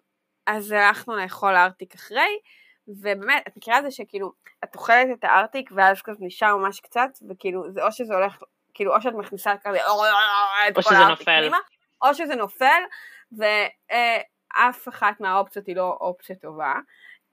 [0.47, 2.39] אז הלכנו לאכול ארטיק אחרי,
[2.87, 4.31] ובאמת, את מכירה את זה שכאילו,
[4.63, 8.37] את אוכלת את הארטיק ואז כזה נשאר ממש קצת, וכאילו, זה או שזה הולך,
[8.75, 9.87] כאילו, או שאת מכניסה כזה,
[10.75, 11.49] או שזה נופל.
[12.01, 12.81] או שזה נופל,
[13.31, 16.73] ואף אחת מהאופציות היא לא אופציה טובה.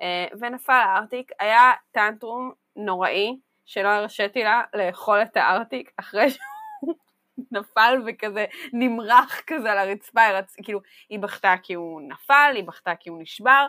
[0.02, 6.94] אה, ונפל הארטיק, היה טנטרום נוראי, שלא הרשיתי לה לאכול את הארטיק אחרי שהוא
[7.52, 10.56] נפל וכזה נמרח כזה על הרצפה, היא רצ...
[10.62, 13.66] כאילו היא בכתה כי הוא נפל, היא בכתה כי הוא נשבר,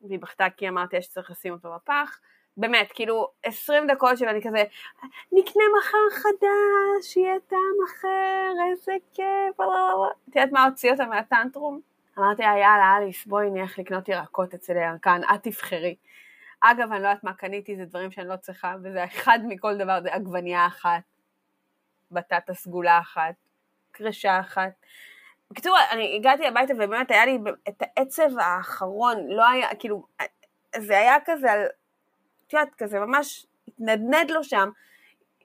[0.00, 2.18] והיא בכתה כי אמרתי שצריך לשים אותו בפח.
[2.56, 4.64] באמת, כאילו, 20 דקות של אני כזה,
[5.32, 11.80] נקנה מחר חדש, יהיה טעם אחר, איזה כיף, את יודעת מה הוציא אותה מהטנטרום?
[12.18, 15.96] אמרתי לה, יאללה, אליס, בואי נלך לקנות ירקות אצל הירקן, את תבחרי.
[16.60, 19.98] אגב, אני לא יודעת מה קניתי, זה דברים שאני לא צריכה, וזה אחד מכל דבר,
[20.02, 21.02] זה עגבנייה אחת,
[22.10, 23.34] בטטה סגולה אחת,
[23.92, 24.72] קרשה אחת.
[25.50, 27.38] בקיצור, אני הגעתי הביתה ובאמת היה לי
[27.68, 30.06] את העצב האחרון, לא היה, כאילו,
[30.76, 31.66] זה היה כזה על,
[32.52, 34.70] את יודעת, כזה ממש התנדנד לו שם.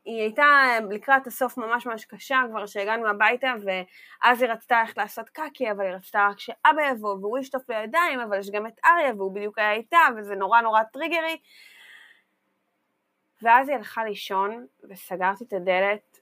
[0.06, 0.46] היא הייתה
[0.90, 5.86] לקראת הסוף ממש ממש קשה כבר שהגענו הביתה ואז היא רצתה ללכת לעשות קקי אבל
[5.86, 9.58] היא רצתה רק שאבא יבוא והוא ישטוף לידיים אבל יש גם את אריה והוא בדיוק
[9.58, 11.38] היה איתה וזה נורא נורא טריגרי
[13.42, 16.20] ואז היא הלכה לישון וסגרתי את הדלת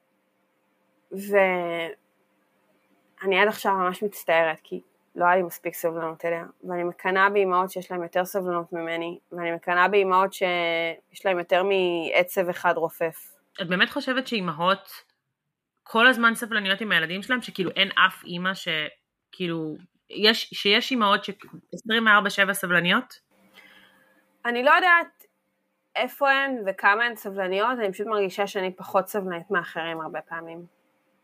[3.21, 4.81] ואני עד עכשיו ממש מצטערת כי
[5.15, 9.51] לא היה לי מספיק סבלנות אליה ואני מקנאה באימהות שיש להן יותר סבלנות ממני ואני
[9.51, 14.89] מקנאה באימהות שיש להן יותר מעצב אחד רופף את באמת חושבת שאימהות
[15.83, 19.75] כל הזמן סבלניות עם הילדים שלהם, שכאילו אין אף אימא שכאילו,
[20.09, 23.19] יש, שיש אימהות ש-24/7 סבלניות?
[24.45, 25.25] אני לא יודעת
[25.95, 30.65] איפה הן וכמה הן סבלניות, אני פשוט מרגישה שאני פחות סבלנית מאחרים הרבה פעמים.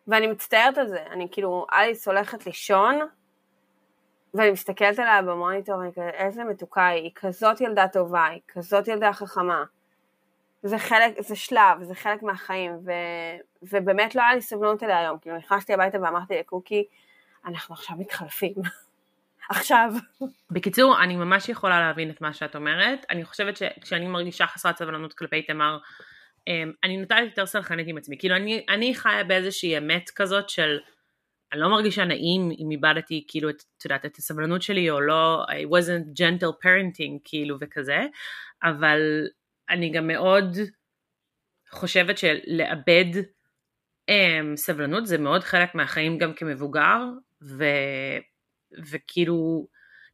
[0.08, 3.00] ואני מצטערת על זה, אני כאילו, אליס הולכת לישון,
[4.34, 8.88] ואני מסתכלת עליה במוניטור, ואני כזה, איזה מתוקה היא, היא כזאת ילדה טובה, היא כזאת
[8.88, 9.64] ילדה חכמה.
[10.64, 12.92] זה חלק, זה שלב, זה חלק מהחיים, ו,
[13.64, 16.86] ובאמת לא היה לי סבלנות אליה היום, כאילו נכנסתי הביתה ואמרתי לקוקי,
[17.46, 18.54] אנחנו עכשיו מתחלפים.
[19.50, 19.92] עכשיו.
[20.52, 23.06] בקיצור, אני ממש יכולה להבין את מה שאת אומרת.
[23.10, 25.78] אני חושבת שכשאני מרגישה חסרת סבלנות כלפי תמר,
[26.48, 28.18] אמ, אני נוטה יותר סלחנית עם עצמי.
[28.20, 30.80] כאילו, אני, אני חיה באיזושהי אמת כזאת של,
[31.52, 35.46] אני לא מרגישה נעים אם איבדתי, כאילו, את, את יודעת, את הסבלנות שלי, או לא,
[35.50, 38.06] I wasn't gentle parenting, כאילו, וכזה,
[38.64, 39.28] אבל
[39.70, 40.58] אני גם מאוד
[41.72, 43.06] חושבת שלאבד
[44.12, 47.04] um, סבלנות זה מאוד חלק מהחיים גם כמבוגר,
[47.42, 47.66] ו...
[48.90, 49.68] וכאילו,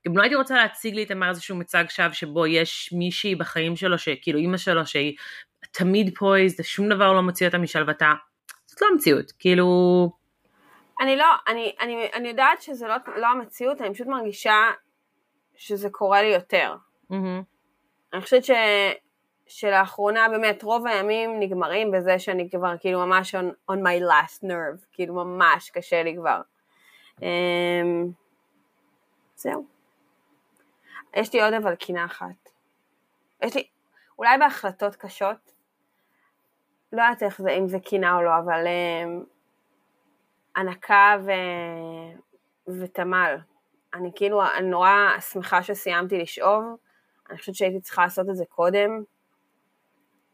[0.07, 3.75] גם לא הייתי רוצה להציג לי את אמר איזשהו מצג שווא שבו יש מישהי בחיים
[3.75, 5.15] שלו, שכאילו אימא שלו שהיא
[5.71, 8.13] תמיד פויז, שום דבר לא מוציא אותה משלוותה,
[8.65, 10.26] זאת לא המציאות, כאילו...
[10.99, 14.71] אני לא, אני, אני, אני יודעת שזה לא, לא המציאות, אני פשוט מרגישה
[15.55, 16.75] שזה קורה לי יותר.
[17.11, 17.43] Mm-hmm.
[18.13, 18.51] אני חושבת ש,
[19.47, 24.85] שלאחרונה באמת רוב הימים נגמרים בזה שאני כבר כאילו ממש on, on my last nerve,
[24.91, 26.41] כאילו ממש קשה לי כבר.
[27.15, 27.21] Um,
[29.35, 29.65] זהו.
[31.13, 32.49] יש לי עוד אבל קינה אחת.
[33.41, 33.67] יש לי,
[34.17, 35.51] אולי בהחלטות קשות,
[36.93, 39.25] לא יודעת איך זה, אם זה קינה או לא, אבל um,
[40.57, 41.31] הנקה ו...
[42.79, 43.37] ותמל.
[43.93, 46.63] אני כאילו, אני נורא שמחה שסיימתי לשאוב,
[47.29, 49.03] אני חושבת שהייתי צריכה לעשות את זה קודם.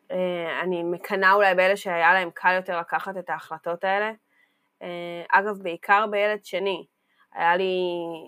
[0.09, 0.15] Uh,
[0.62, 4.12] אני מקנאה אולי באלה שהיה להם קל יותר לקחת את ההחלטות האלה.
[4.79, 4.86] Uh,
[5.31, 6.86] אגב, בעיקר בילד שני.
[7.33, 7.77] היה לי,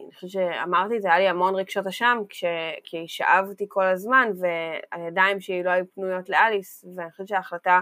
[0.05, 2.43] אני חושבת שאמרתי את זה, היה לי המון רגשות אשם, כש,
[2.83, 7.79] כי שאבתי כל הזמן, והידיים שלי לא היו פנויות לאליס, ואני חושבת שההחלטה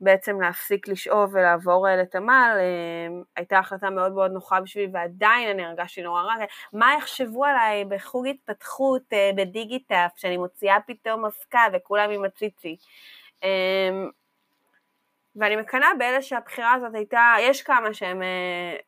[0.00, 6.02] בעצם להפסיק לשאוב ולעבור לתמ"ל, אה, הייתה החלטה מאוד מאוד נוחה בשבילי, ועדיין אני הרגשתי
[6.02, 6.34] נורא רע,
[6.72, 12.76] מה יחשבו עליי בחוג התפתחות אה, בדיגיטאפ, שאני מוציאה פתאום הפקה וכולם עם הציצי.
[13.44, 13.48] אה,
[15.36, 18.22] ואני מקנאה באלה שהבחירה הזאת הייתה, יש כמה שהם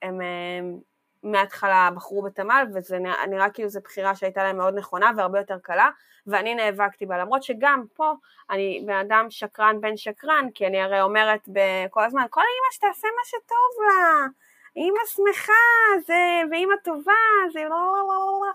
[0.03, 0.79] הם, הם,
[1.23, 5.59] מההתחלה בחרו בתמ"ל, וזה נראה, נראה כאילו זו בחירה שהייתה להם מאוד נכונה והרבה יותר
[5.63, 5.89] קלה,
[6.27, 8.13] ואני נאבקתי בה, למרות שגם פה
[8.51, 11.49] אני בן אדם שקרן בן שקרן, כי אני הרי אומרת
[11.91, 14.27] כל הזמן, כל אימא שתעשה מה שטוב לה,
[14.77, 15.53] אימא שמחה,
[16.07, 17.13] זה, ואימא טובה,
[17.53, 18.53] זה לא לא לא לא לא.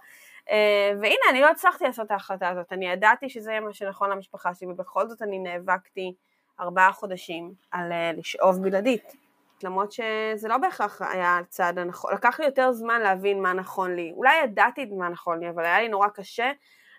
[1.01, 4.67] והנה, אני לא הצלחתי לעשות את ההחלטה הזאת, אני ידעתי שזה מה שנכון למשפחה שלי,
[4.67, 6.13] ובכל זאת אני נאבקתי
[6.59, 9.24] ארבעה חודשים על אה, לשאוב בלעדית.
[9.63, 14.13] למרות שזה לא בהכרח היה הצעד הנכון, לקח לי יותר זמן להבין מה נכון לי,
[14.15, 16.51] אולי ידעתי מה נכון לי, אבל היה לי נורא קשה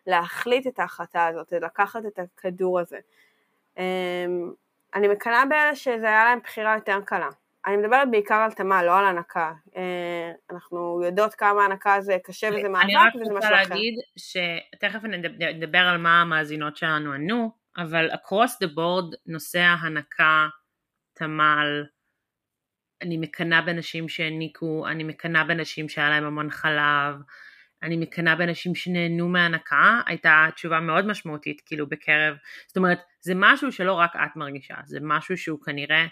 [0.06, 2.98] להחליט את ההחלטה הזאת, לקחת את הכדור הזה.
[3.78, 4.52] אמ,
[4.94, 7.28] אני מקנאה באלה שזה היה להם בחירה יותר קלה.
[7.66, 9.52] אני מדברת בעיקר על תמה, לא על הנקה.
[9.76, 13.48] אה, אנחנו יודעות כמה הנקה זה קשה וזה מאבק וזה משהו אחר.
[13.48, 15.00] אני רק רוצה להגיד שתכף
[15.54, 20.48] נדבר על מה המאזינות שלנו ענו, אבל across the board נושא ההנקה,
[21.14, 21.84] תמ"ל,
[23.02, 27.14] אני מקנאה בנשים שהעניקו, אני מקנאה בנשים שהיה להם המון חלב,
[27.82, 33.72] אני מקנאה בנשים שנהנו מהנקה, הייתה תשובה מאוד משמעותית כאילו בקרב, זאת אומרת זה משהו
[33.72, 36.06] שלא רק את מרגישה, זה משהו שהוא כנראה,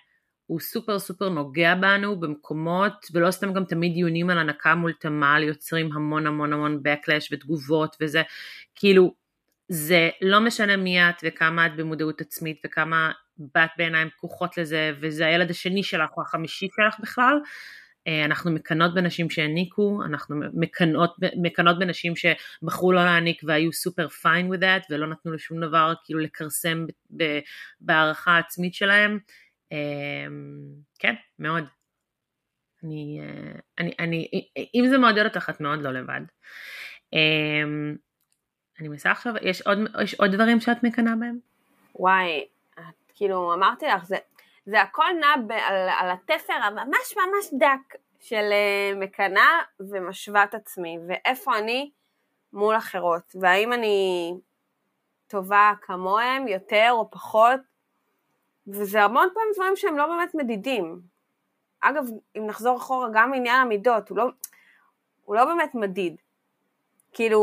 [0.47, 5.42] הוא סופר סופר נוגע בנו במקומות, ולא סתם גם תמיד דיונים על הנקה מול תמ"ל
[5.42, 8.23] יוצרים המון המון המון backlash ותגובות וזה,
[8.75, 9.14] כאילו
[9.68, 15.27] זה לא משנה מי את וכמה את במודעות עצמית וכמה בת בעיניים פקוחות לזה, וזה
[15.27, 17.38] הילד השני שלך או החמישי שלך בכלל.
[18.07, 24.53] אה, אנחנו מקנות בנשים שהעניקו, אנחנו מקנות, מקנות בנשים שבחרו לא להעניק והיו סופר פיין
[24.53, 26.87] with that ולא נתנו לשום דבר כאילו לכרסם
[27.81, 29.18] בהערכה העצמית שלהם.
[29.73, 30.27] אה,
[30.99, 31.64] כן, מאוד.
[32.85, 34.29] אני, אה, אני, אני,
[34.75, 36.20] אם זה מעודד אותך את מאוד לא לבד.
[38.81, 41.38] אני מנסה עכשיו, יש עוד, יש עוד דברים שאת מקנאה בהם?
[41.94, 42.44] וואי,
[43.14, 44.16] כאילו אמרתי לך, זה,
[44.66, 48.53] זה הכל נע ב, על, על התפר הממש ממש דק של
[48.96, 51.90] מקנאה ומשווה את עצמי, ואיפה אני
[52.53, 54.33] מול אחרות, והאם אני
[55.27, 57.61] טובה כמוהם יותר או פחות,
[58.66, 61.00] וזה המון פעמים דברים שהם לא באמת מדידים.
[61.81, 62.05] אגב,
[62.37, 64.24] אם נחזור אחורה, גם עניין המידות, הוא לא,
[65.24, 66.16] הוא לא באמת מדיד.
[67.12, 67.40] כאילו,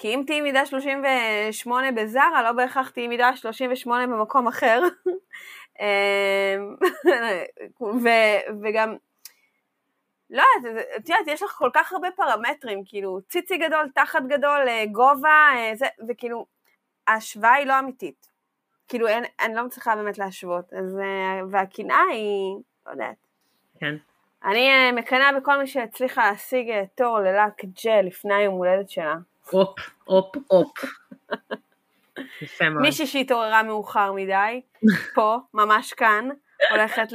[0.00, 4.82] כי אם תהיי מידה 38 בזרה, לא בהכרח תהיי מידה 38 במקום אחר.
[5.80, 6.76] אמ,
[7.80, 8.96] ו- וגם,
[10.30, 14.68] לא יודעת, את יודעת, יש לך כל כך הרבה פרמטרים, כאילו, ציצי גדול, תחת גדול,
[14.68, 16.46] אה, גובה, אה, זה, וכאילו,
[17.06, 18.26] ההשוואה היא לא אמיתית.
[18.88, 20.72] כאילו, אין, אני לא מצליחה באמת להשוות.
[20.72, 23.26] אז, אה, והקנאה היא, לא יודעת.
[23.80, 23.96] כן.
[24.44, 29.14] אני אה, מקנאה בכל מי שהצליחה להשיג תור ללאק ג'ל לפני היום הולדת שלה.
[29.50, 30.72] הופ, הופ, הופ.
[32.42, 32.82] יפה מאוד.
[32.82, 34.60] מישהי שהתעוררה מאוחר מדי,
[35.14, 36.28] פה, ממש כאן,
[36.70, 37.08] הולכת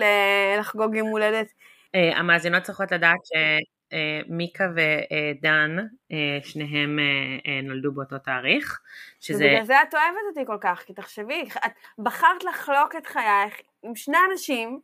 [0.60, 1.48] לחגוג יום הולדת.
[1.96, 5.78] אה, המאזינות צריכות לדעת שמיקה ודן,
[6.12, 8.82] אה, שניהם אה, אה, נולדו באותו תאריך,
[9.20, 9.46] שזה...
[9.46, 13.96] ובגלל זה את אוהבת אותי כל כך, כי תחשבי, את בחרת לחלוק את חייך עם
[13.96, 14.80] שני אנשים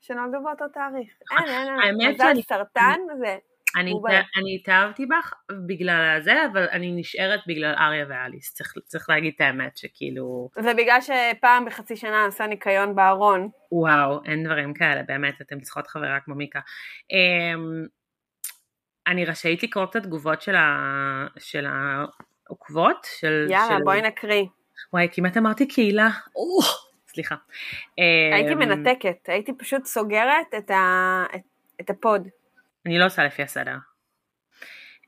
[0.00, 1.12] שנולדו באותו תאריך.
[1.38, 2.10] אין, אין, אין.
[2.10, 3.36] מזל סרטן זה...
[3.76, 4.10] אני, בא.
[4.40, 5.32] אני התאהבתי בך
[5.66, 10.98] בגלל הזה, אבל אני נשארת בגלל אריה ואליס, צריך, צריך להגיד את האמת, שכאילו, ובגלל
[11.00, 13.48] שפעם בחצי שנה עשה ניקיון בארון.
[13.72, 16.60] וואו, אין דברים כאלה, באמת, אתן צריכות חברה כמו מיקה.
[17.10, 17.86] אמ,
[19.06, 20.66] אני רשאית לקרוא את התגובות של, ה,
[21.38, 21.66] של
[22.46, 23.46] העוקבות, של...
[23.50, 23.84] יאללה, של...
[23.84, 24.44] בואי נקריא.
[24.92, 26.08] וואי, כמעט אמרתי קהילה.
[26.36, 26.58] או,
[27.08, 27.34] סליחה.
[28.32, 31.40] הייתי אמ, מנתקת, הייתי פשוט סוגרת את ה- את-
[31.80, 32.28] את ה pod.
[32.86, 33.76] אני לא עושה לפי הסדר.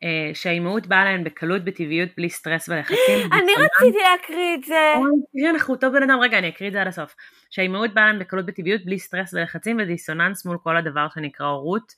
[0.05, 3.33] אה, שהאימהות באה להן בקלות, בטבעיות, בלי סטרס ולחצים.
[3.43, 4.93] אני רציתי להקריא את זה.
[4.97, 7.15] אוי, תראי, אנחנו אותו בן אדם, רגע, אני אקריא את זה עד הסוף.
[7.51, 11.93] שהאימהות באה להן בקלות, בטבעיות, בלי סטרס ולחצים ודיסוננס מול כל הדבר שנקרא הורות.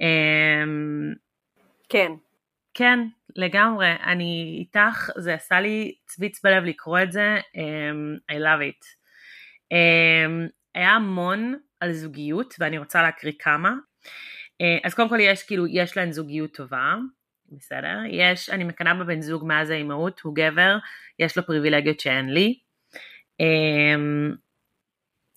[0.00, 1.14] אמ,
[1.88, 2.12] כן.
[2.74, 2.98] כן,
[3.36, 8.86] לגמרי, אני איתך, זה עשה לי צביץ בלב לקרוא את זה, um, I love it.
[9.72, 13.74] Um, היה המון על זוגיות, ואני רוצה להקריא כמה.
[14.62, 16.94] Uh, אז קודם כל יש, כאילו, יש להן זוגיות טובה,
[17.52, 17.98] בסדר?
[18.10, 20.76] יש, אני מקנאה בבן זוג מאז האימהות, הוא גבר,
[21.18, 22.58] יש לו פריבילגיות שאין לי.
[23.42, 24.36] Um,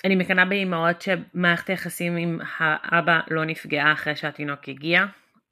[0.06, 5.06] אני מקנאה באימהות שמערכת היחסים עם האבא לא נפגעה אחרי שהתינוק הגיע.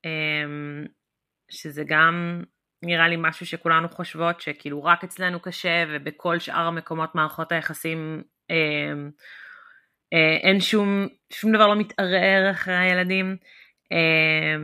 [0.06, 0.88] Um,
[1.50, 2.44] שזה גם
[2.84, 8.56] נראה לי משהו שכולנו חושבות שכאילו רק אצלנו קשה ובכל שאר המקומות מערכות היחסים אה,
[10.14, 13.38] אה, אין שום, שום דבר לא מתערער אחרי הילדים.
[13.91, 14.56] אה,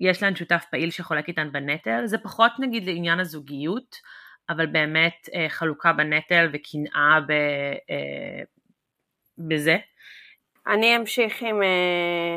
[0.00, 3.96] יש להן שותף פעיל שחולק איתן בנטל, זה פחות נגיד לעניין הזוגיות,
[4.50, 7.30] אבל באמת אה, חלוקה בנטל וקנאה ב,
[7.90, 8.42] אה,
[9.38, 9.76] בזה.
[10.66, 12.36] אני אמשיך עם אה,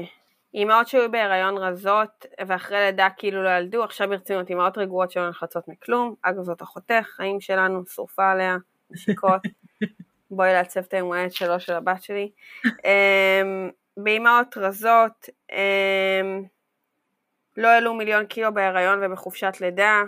[0.53, 5.67] אימהות שהיו בהיריון רזות ואחרי לידה כאילו לא ילדו, עכשיו ברצינות אימהות רגועות שלא נחלצות
[5.67, 8.57] מכלום, אגב זאת אחותך, חיים שלנו, שרופה עליה,
[8.91, 9.41] נשיקות,
[10.31, 12.31] בואי לעצב את היום שלו של הבת שלי.
[13.97, 16.21] באימהות רזות, אה,
[17.57, 20.01] לא העלו מיליון קילו בהיריון ובחופשת לידה,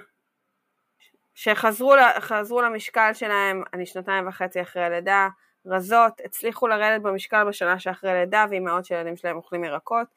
[1.35, 5.27] שחזרו למשקל שלהם, אני שנתיים וחצי אחרי הלידה,
[5.65, 10.07] רזות, הצליחו לרדת במשקל בשנה שאחרי לידה, ואימהות שהילדים שלהם אוכלים ירקות.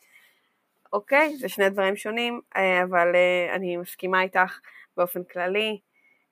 [0.93, 4.61] אוקיי, זה שני דברים שונים, אה, אבל אה, אני מסכימה איתך
[4.97, 5.81] באופן כללי.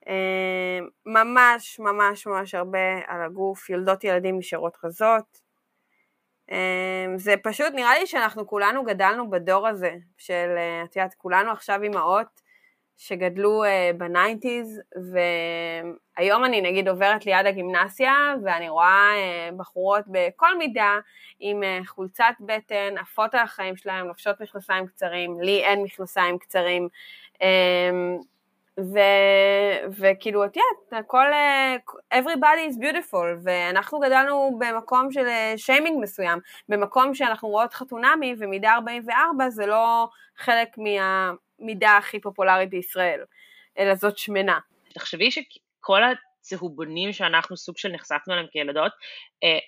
[0.08, 5.45] אה, ממש ממש ממש הרבה על הגוף, יולדות ילדים נשארות רזות.
[6.50, 11.50] אה, זה פשוט, נראה לי שאנחנו כולנו גדלנו בדור הזה, של, אה, את יודעת, כולנו
[11.50, 12.46] עכשיו אימהות
[12.96, 14.80] שגדלו uh, בניינטיז,
[16.16, 20.98] והיום אני נגיד עוברת ליד הגימנסיה, ואני רואה uh, בחורות בכל מידה
[21.40, 26.88] עם חולצת בטן, עפות על החיים שלהם, לובשות מכנסיים קצרים, לי אין מכנסיים קצרים,
[27.34, 28.24] um,
[28.80, 28.98] ו,
[29.98, 37.14] וכאילו, את יודעת, הכל, uh, everybody is beautiful, ואנחנו גדלנו במקום של שיימינג מסוים, במקום
[37.14, 41.32] שאנחנו רואות חתונמי, ומידה 44 זה לא חלק מה...
[41.58, 43.20] מידה הכי פופולרית בישראל,
[43.78, 44.58] אלא זאת שמנה.
[44.94, 46.02] תחשבי שכל
[46.46, 48.92] הצהובונים שאנחנו סוג של נחשפנו אליהם כילדות,
[49.44, 49.58] אה,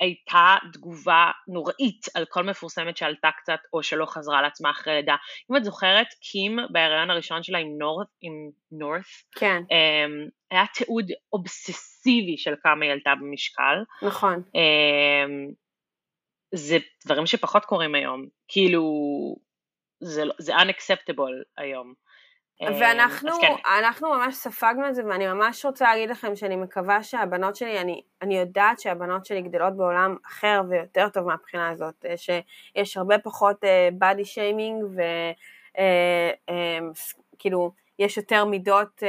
[0.00, 5.16] הייתה תגובה נוראית על כל מפורסמת שעלתה קצת או שלא חזרה לעצמה אחרי לידה.
[5.50, 8.32] אם את זוכרת, קים בהיריון הראשון שלה עם נורת, עם
[8.72, 9.02] נורת,
[9.36, 9.62] כן.
[9.72, 10.06] אה,
[10.50, 13.82] היה תיעוד אובססיבי של כמה היא עלתה במשקל.
[14.02, 14.42] נכון.
[14.56, 15.26] אה,
[16.54, 18.26] זה דברים שפחות קורים היום.
[18.48, 18.82] כאילו,
[20.00, 21.94] זה, זה unacceptable היום.
[22.60, 23.52] ואנחנו כן.
[23.78, 28.02] אנחנו ממש ספגנו את זה, ואני ממש רוצה להגיד לכם שאני מקווה שהבנות שלי, אני,
[28.22, 33.64] אני יודעת שהבנות שלי גדלות בעולם אחר ויותר טוב מהבחינה הזאת, שיש הרבה פחות
[33.98, 34.84] בדי שיימינג,
[37.36, 39.02] וכאילו, יש יותר מידות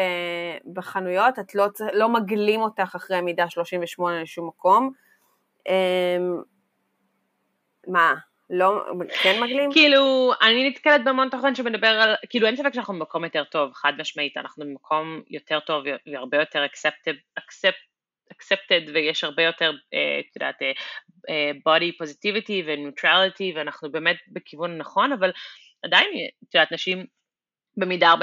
[0.73, 4.91] בחנויות, את לא, לא מגלים אותך אחרי מידה 38 לשום מקום.
[5.67, 5.71] Um,
[7.87, 8.13] מה?
[8.49, 8.85] לא,
[9.23, 9.71] כן מגלים?
[9.71, 13.93] כאילו, אני נתקלת בהמון תוכן שמדבר על, כאילו אין ספק שאנחנו במקום יותר טוב, חד
[13.99, 15.83] משמעית, אנחנו במקום יותר טוב
[16.13, 17.81] והרבה יותר accepted, accept,
[18.33, 19.71] accepted ויש הרבה יותר,
[20.29, 20.55] את יודעת,
[21.67, 25.31] body positivity ו-neutrality ואנחנו באמת בכיוון הנכון, אבל
[25.85, 26.09] עדיין,
[26.49, 27.05] את יודעת, נשים
[27.77, 28.17] במידה 44-46,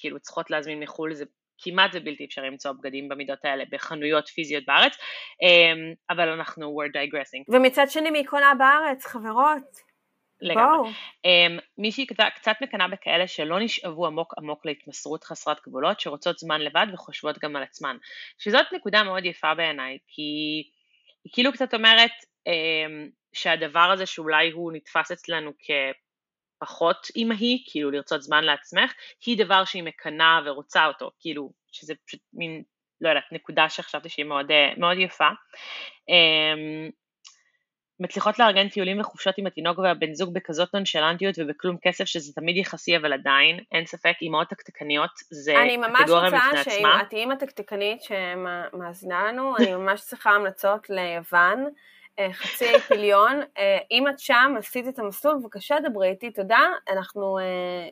[0.00, 1.24] כאילו צריכות להזמין מחו"ל, זה
[1.58, 4.96] כמעט זה בלתי אפשרי למצוא בגדים במידות האלה בחנויות פיזיות בארץ,
[5.42, 7.54] אמ, אבל אנחנו we're digressing.
[7.54, 9.92] ומצד שני מי קונה בארץ, חברות?
[10.42, 10.90] לגמרי.
[11.26, 16.86] Um, מישהי קצת, מקנאה בכאלה שלא נשאבו עמוק עמוק להתמסרות חסרת גבולות, שרוצות זמן לבד
[16.92, 17.96] וחושבות גם על עצמן.
[18.38, 20.22] שזאת נקודה מאוד יפה בעיניי, כי
[21.24, 22.10] היא כאילו קצת אומרת
[22.48, 25.52] um, שהדבר הזה שאולי הוא נתפס אצלנו
[26.62, 28.92] כפחות אימהי, כאילו לרצות זמן לעצמך,
[29.26, 32.62] היא דבר שהיא מקנאה ורוצה אותו, כאילו, שזה פשוט מין,
[33.00, 35.28] לא יודעת, נקודה שחשבתי שהיא מאוד, אה, מאוד יפה.
[36.10, 36.92] Um,
[38.00, 42.96] מצליחות לארגן טיולים וחופשות עם התינוק והבן זוג בכזאת נונשלנטיות ובכלום כסף שזה תמיד יחסי
[42.96, 45.54] אבל עדיין אין ספק אימהות תקתקניות זה
[45.98, 46.52] קטגוריה בפני עצמה.
[46.52, 51.64] אני ממש רוצה שאת אימא תקתקנית שמאזינה לנו אני ממש צריכה המלצות ליוון
[52.32, 57.38] חצי אי פיליון אה, אם את שם עשית את המסלול בבקשה דברי איתי תודה אנחנו
[57.38, 57.88] אה,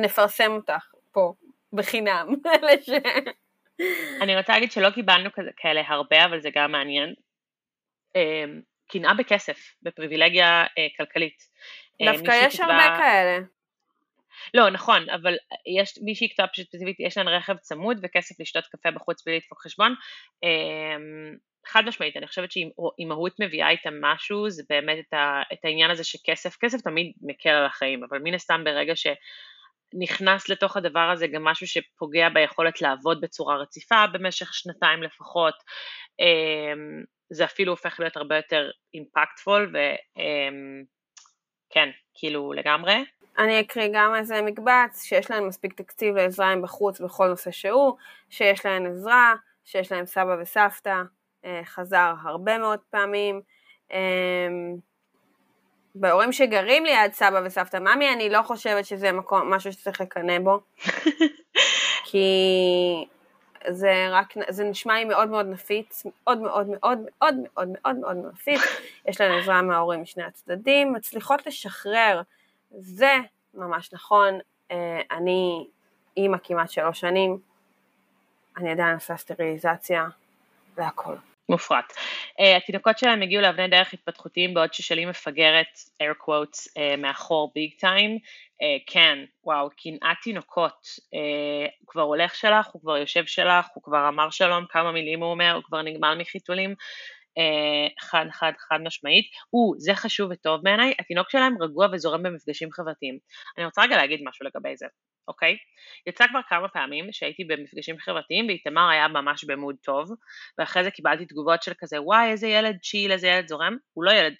[0.00, 1.32] נפרסם אותך פה
[1.72, 2.34] בחינם.
[4.22, 7.14] אני רוצה להגיד שלא קיבלנו כאלה הרבה אבל זה גם מעניין.
[8.88, 11.42] קנאה בכסף, בפריבילגיה אה, כלכלית.
[12.00, 12.60] אה, דווקא יש.
[12.60, 13.38] הרבה כאלה.
[14.54, 15.36] לא, נכון, אבל
[15.78, 19.94] יש מישהי פשוט ספציפית, יש להן רכב צמוד וכסף לשתות קפה בחוץ בלי לדפוק חשבון.
[21.66, 25.90] חד משמעית, אני חושבת שאם מהות מביאה איתה משהו, זה באמת את, ה, את העניין
[25.90, 31.26] הזה שכסף, כסף תמיד מקל על החיים, אבל מן הסתם ברגע שנכנס לתוך הדבר הזה
[31.26, 35.54] גם משהו שפוגע ביכולת לעבוד בצורה רציפה במשך שנתיים לפחות,
[36.20, 36.72] אה,
[37.30, 39.72] זה אפילו הופך להיות הרבה יותר אימפקטפול
[41.70, 43.04] וכן, כאילו לגמרי.
[43.38, 47.96] אני אקריא גם איזה מקבץ, שיש להם מספיק תקציב לעזרה עם בחוץ בכל נושא שהוא,
[48.30, 49.34] שיש להם עזרה,
[49.64, 50.94] שיש להם סבא וסבתא,
[51.64, 53.40] חזר הרבה מאוד פעמים.
[53.90, 54.76] אמ,
[55.94, 60.60] בהורים שגרים ליד סבא וסבתא, ממי, אני לא חושבת שזה מקום, משהו שצריך לקנא בו.
[62.10, 62.28] כי
[63.68, 68.16] זה רק, זה נשמע לי מאוד מאוד נפיץ, מאוד מאוד מאוד מאוד מאוד מאוד מאוד
[68.32, 68.60] נפיץ,
[69.08, 72.22] יש להן עזרה מההורים משני הצדדים, מצליחות לשחרר,
[72.70, 73.16] זה
[73.54, 74.38] ממש נכון,
[74.70, 75.66] אה, אני
[76.16, 77.38] אימא כמעט שלוש שנים,
[78.56, 80.08] אני עדיין עושה סטריליזציה,
[80.78, 81.14] והכל.
[81.48, 81.92] מופרט.
[81.92, 87.70] Uh, התינוקות שלהם הגיעו לאבני דרך התפתחותיים בעוד ששלי מפגרת, air quotes, uh, מאחור ביג
[87.78, 88.18] טיים.
[88.18, 90.86] Uh, כן, וואו, קנאת תינוקות.
[90.86, 95.22] Uh, הוא כבר הולך שלך, הוא כבר יושב שלך, הוא כבר אמר שלום, כמה מילים
[95.22, 96.74] הוא אומר, הוא כבר נגמר מחיתולים.
[97.38, 99.24] Uh, חד חד חד משמעית.
[99.52, 103.18] או, זה חשוב וטוב בעיניי, התינוק שלהם רגוע וזורם במפגשים חברתיים.
[103.58, 104.86] אני רוצה רגע להגיד משהו לגבי זה.
[105.28, 105.56] אוקיי?
[106.06, 110.10] יצא כבר כמה פעמים שהייתי במפגשים חברתיים ואיתמר היה ממש במוד טוב,
[110.58, 113.76] ואחרי זה קיבלתי תגובות של כזה, וואי, איזה ילד צ'יל, איזה ילד זורם.
[113.92, 114.34] הוא לא ילד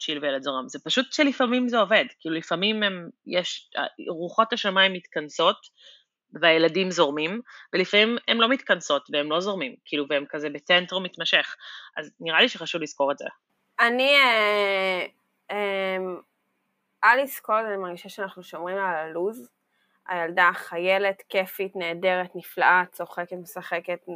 [0.00, 3.70] צ'יל וילד זורם, זה פשוט שלפעמים זה עובד, כאילו לפעמים הם, יש,
[4.08, 5.56] רוחות השמיים מתכנסות
[6.40, 7.40] והילדים זורמים,
[7.72, 11.56] ולפעמים הן לא מתכנסות והם לא זורמים, כאילו, והם כזה בטנטרום מתמשך,
[11.96, 13.24] אז נראה לי שחשוב לזכור את זה.
[13.80, 15.06] אני, אה,
[15.50, 15.96] אה,
[17.04, 19.48] אליס כל הזמן מרגישה שאנחנו שומרים על הלוז,
[20.08, 24.06] הילדה חיילת, כיפית, נהדרת, נפלאה, צוחקת, משחקת,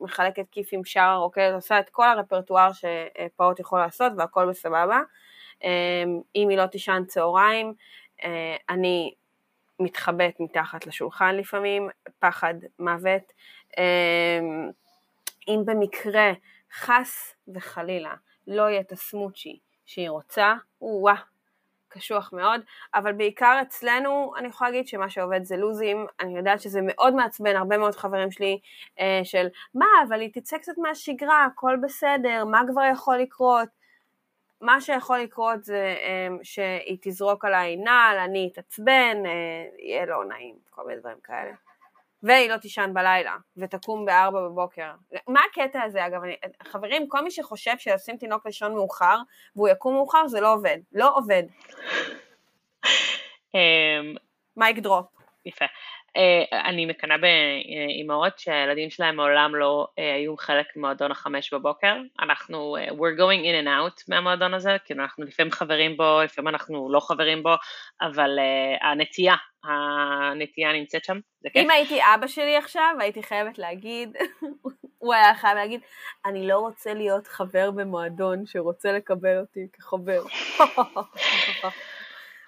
[0.00, 5.00] מחלקת כיפים, שרה, רוקדת, עושה את כל הרפרטואר שפעוט יכול לעשות והכל בסבבה.
[5.64, 7.74] אמ, אם היא לא תישן צהריים,
[8.24, 9.14] אה, אני
[9.80, 13.32] מתחבאת מתחת לשולחן לפעמים, פחד מוות.
[13.78, 14.70] אמ,
[15.48, 16.32] אם במקרה,
[16.72, 18.14] חס וחלילה,
[18.46, 21.14] לא יהיה את הסמוצ'י שהיא רוצה, וואה,
[21.88, 22.60] קשוח מאוד,
[22.94, 27.56] אבל בעיקר אצלנו אני יכולה להגיד שמה שעובד זה לוזים, אני יודעת שזה מאוד מעצבן
[27.56, 28.60] הרבה מאוד חברים שלי
[29.00, 33.81] אה, של מה אבל היא תצא קצת מהשגרה, הכל בסדר, מה כבר יכול לקרות?
[34.62, 39.32] מה שיכול לקרות זה אה, שהיא תזרוק עליי נעל, אני אתעצבן, אה,
[39.78, 41.52] יהיה לא נעים, כל מיני דברים כאלה.
[42.22, 44.90] והיא לא תישן בלילה, ותקום בארבע בבוקר.
[45.28, 46.22] מה הקטע הזה אגב?
[46.22, 49.16] אני, חברים, כל מי שחושב שלשים תינוק לישון מאוחר,
[49.56, 50.78] והוא יקום מאוחר, זה לא עובד.
[50.92, 51.42] לא עובד.
[54.56, 55.06] מייק אמ, דרופ.
[55.46, 55.64] יפה.
[56.16, 61.94] Uh, אני מקנאה באימהות שהילדים שלהם מעולם לא uh, היו חלק ממועדון החמש בבוקר.
[62.20, 66.48] אנחנו, uh, we're going in and out מהמועדון הזה, כאילו אנחנו לפעמים חברים בו, לפעמים
[66.48, 67.54] אנחנו לא חברים בו,
[68.02, 69.34] אבל uh, הנטייה,
[69.64, 71.64] הנטייה נמצאת שם, זה כיף.
[71.64, 74.16] אם הייתי אבא שלי עכשיו, הייתי חייבת להגיד,
[74.98, 75.80] הוא היה חייב להגיד,
[76.26, 80.22] אני לא רוצה להיות חבר במועדון שרוצה לקבל אותי כחבר.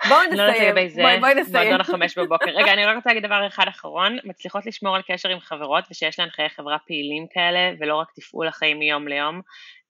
[0.08, 1.68] בואו נסיים, לא לגבי זה, בואי נסיים.
[1.68, 2.50] מועדון החמש בבוקר.
[2.50, 6.18] רגע, אני רק רוצה להגיד דבר אחד אחרון, מצליחות לשמור על קשר עם חברות ושיש
[6.18, 9.40] להן חיי חברה פעילים כאלה, ולא רק תפעול החיים מיום ליום.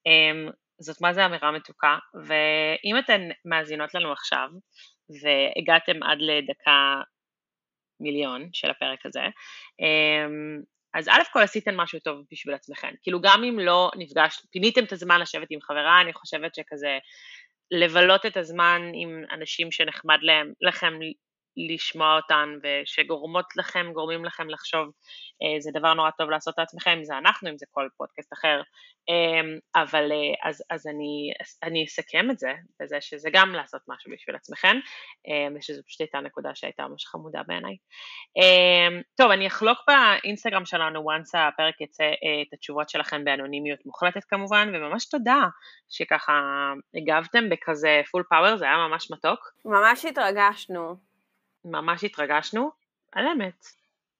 [0.07, 0.49] אמ,
[0.79, 4.49] זאת מה זה אמירה מתוקה, ואם אתן מאזינות לנו עכשיו,
[5.23, 7.01] והגעתם עד לדקה
[8.01, 9.23] מיליון של הפרק הזה,
[9.81, 10.61] אמ,
[10.95, 14.93] אז א' כל עשיתם משהו טוב בשביל עצמכם, כאילו גם אם לא נפגשת, פיניתם את
[14.93, 16.99] הזמן לשבת עם חברה, אני חושבת שכזה
[17.71, 20.95] לבלות את הזמן עם אנשים שנחמד להם, לכם
[21.57, 24.89] לשמוע אותן ושגורמות לכם, גורמים לכם לחשוב,
[25.43, 28.63] אה, זה דבר נורא טוב לעשות לעצמכם, אם זה אנחנו, אם זה כל פודקאסט אחר,
[29.09, 31.33] אה, אבל אה, אז, אז אני,
[31.63, 34.77] אני אסכם את זה, בזה שזה גם לעשות משהו בשביל עצמכם,
[35.57, 37.77] ושזו פשוט הייתה נקודה שהייתה ממש חמודה בעיניי.
[39.17, 42.05] טוב, אני אחלוק באינסטגרם שלנו, once הפרק יצא,
[42.43, 45.43] את התשובות שלכם באנונימיות מוחלטת כמובן, וממש תודה
[45.89, 46.33] שככה
[46.95, 49.53] הגבתם בכזה פול פאוור, זה היה ממש מתוק.
[49.65, 51.14] ממש התרגשנו.
[51.65, 52.71] ממש התרגשנו,
[53.13, 53.67] על אמת.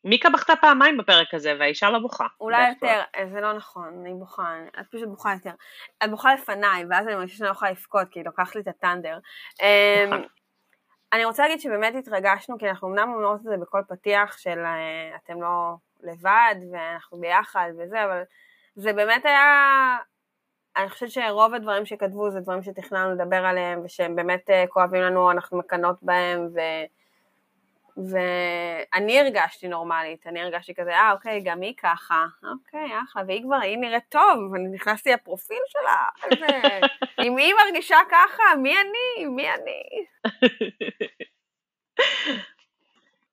[0.05, 2.27] מיקה בכתה פעמיים בפרק הזה והאישה לא בוכה.
[2.41, 5.51] אולי יותר, אה, זה לא נכון, אני בוכה, את פשוט בוכה יותר.
[6.05, 8.69] את בוכה לפניי, ואז אני מרגישה שאני לא יכולה לבכות, כי היא לוקחת לי את
[8.69, 9.19] הטנדר.
[9.63, 9.67] אמ,
[10.07, 10.25] נכון.
[11.13, 15.17] אני רוצה להגיד שבאמת התרגשנו, כי אנחנו אמנם אומרות את זה בכל פתיח של אה,
[15.25, 18.23] אתם לא לבד ואנחנו ביחד וזה, אבל
[18.77, 19.97] זה באמת היה,
[20.77, 25.31] אני חושבת שרוב הדברים שכתבו זה דברים שתכננו לדבר עליהם ושהם באמת אה, כואבים לנו,
[25.31, 26.59] אנחנו מקנות בהם ו...
[27.97, 33.57] ואני הרגשתי נורמלית, אני הרגשתי כזה, אה אוקיי, גם היא ככה, אוקיי, אחלה, והיא כבר,
[33.57, 36.09] היא נראית טוב, ואני נכנסתי לפרופיל שלה,
[37.27, 39.27] אם היא מרגישה ככה, מי אני?
[39.27, 40.07] מי אני?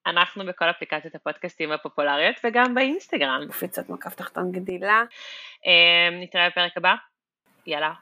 [0.05, 3.47] אנחנו בכל אפליקציות הפודקאסטים הפופולריות וגם באינסטגרם.
[3.49, 5.03] קפיצת מקף תחתון גדילה.
[5.65, 6.95] אמ, נתראה בפרק הבא,
[7.65, 7.93] יאללה,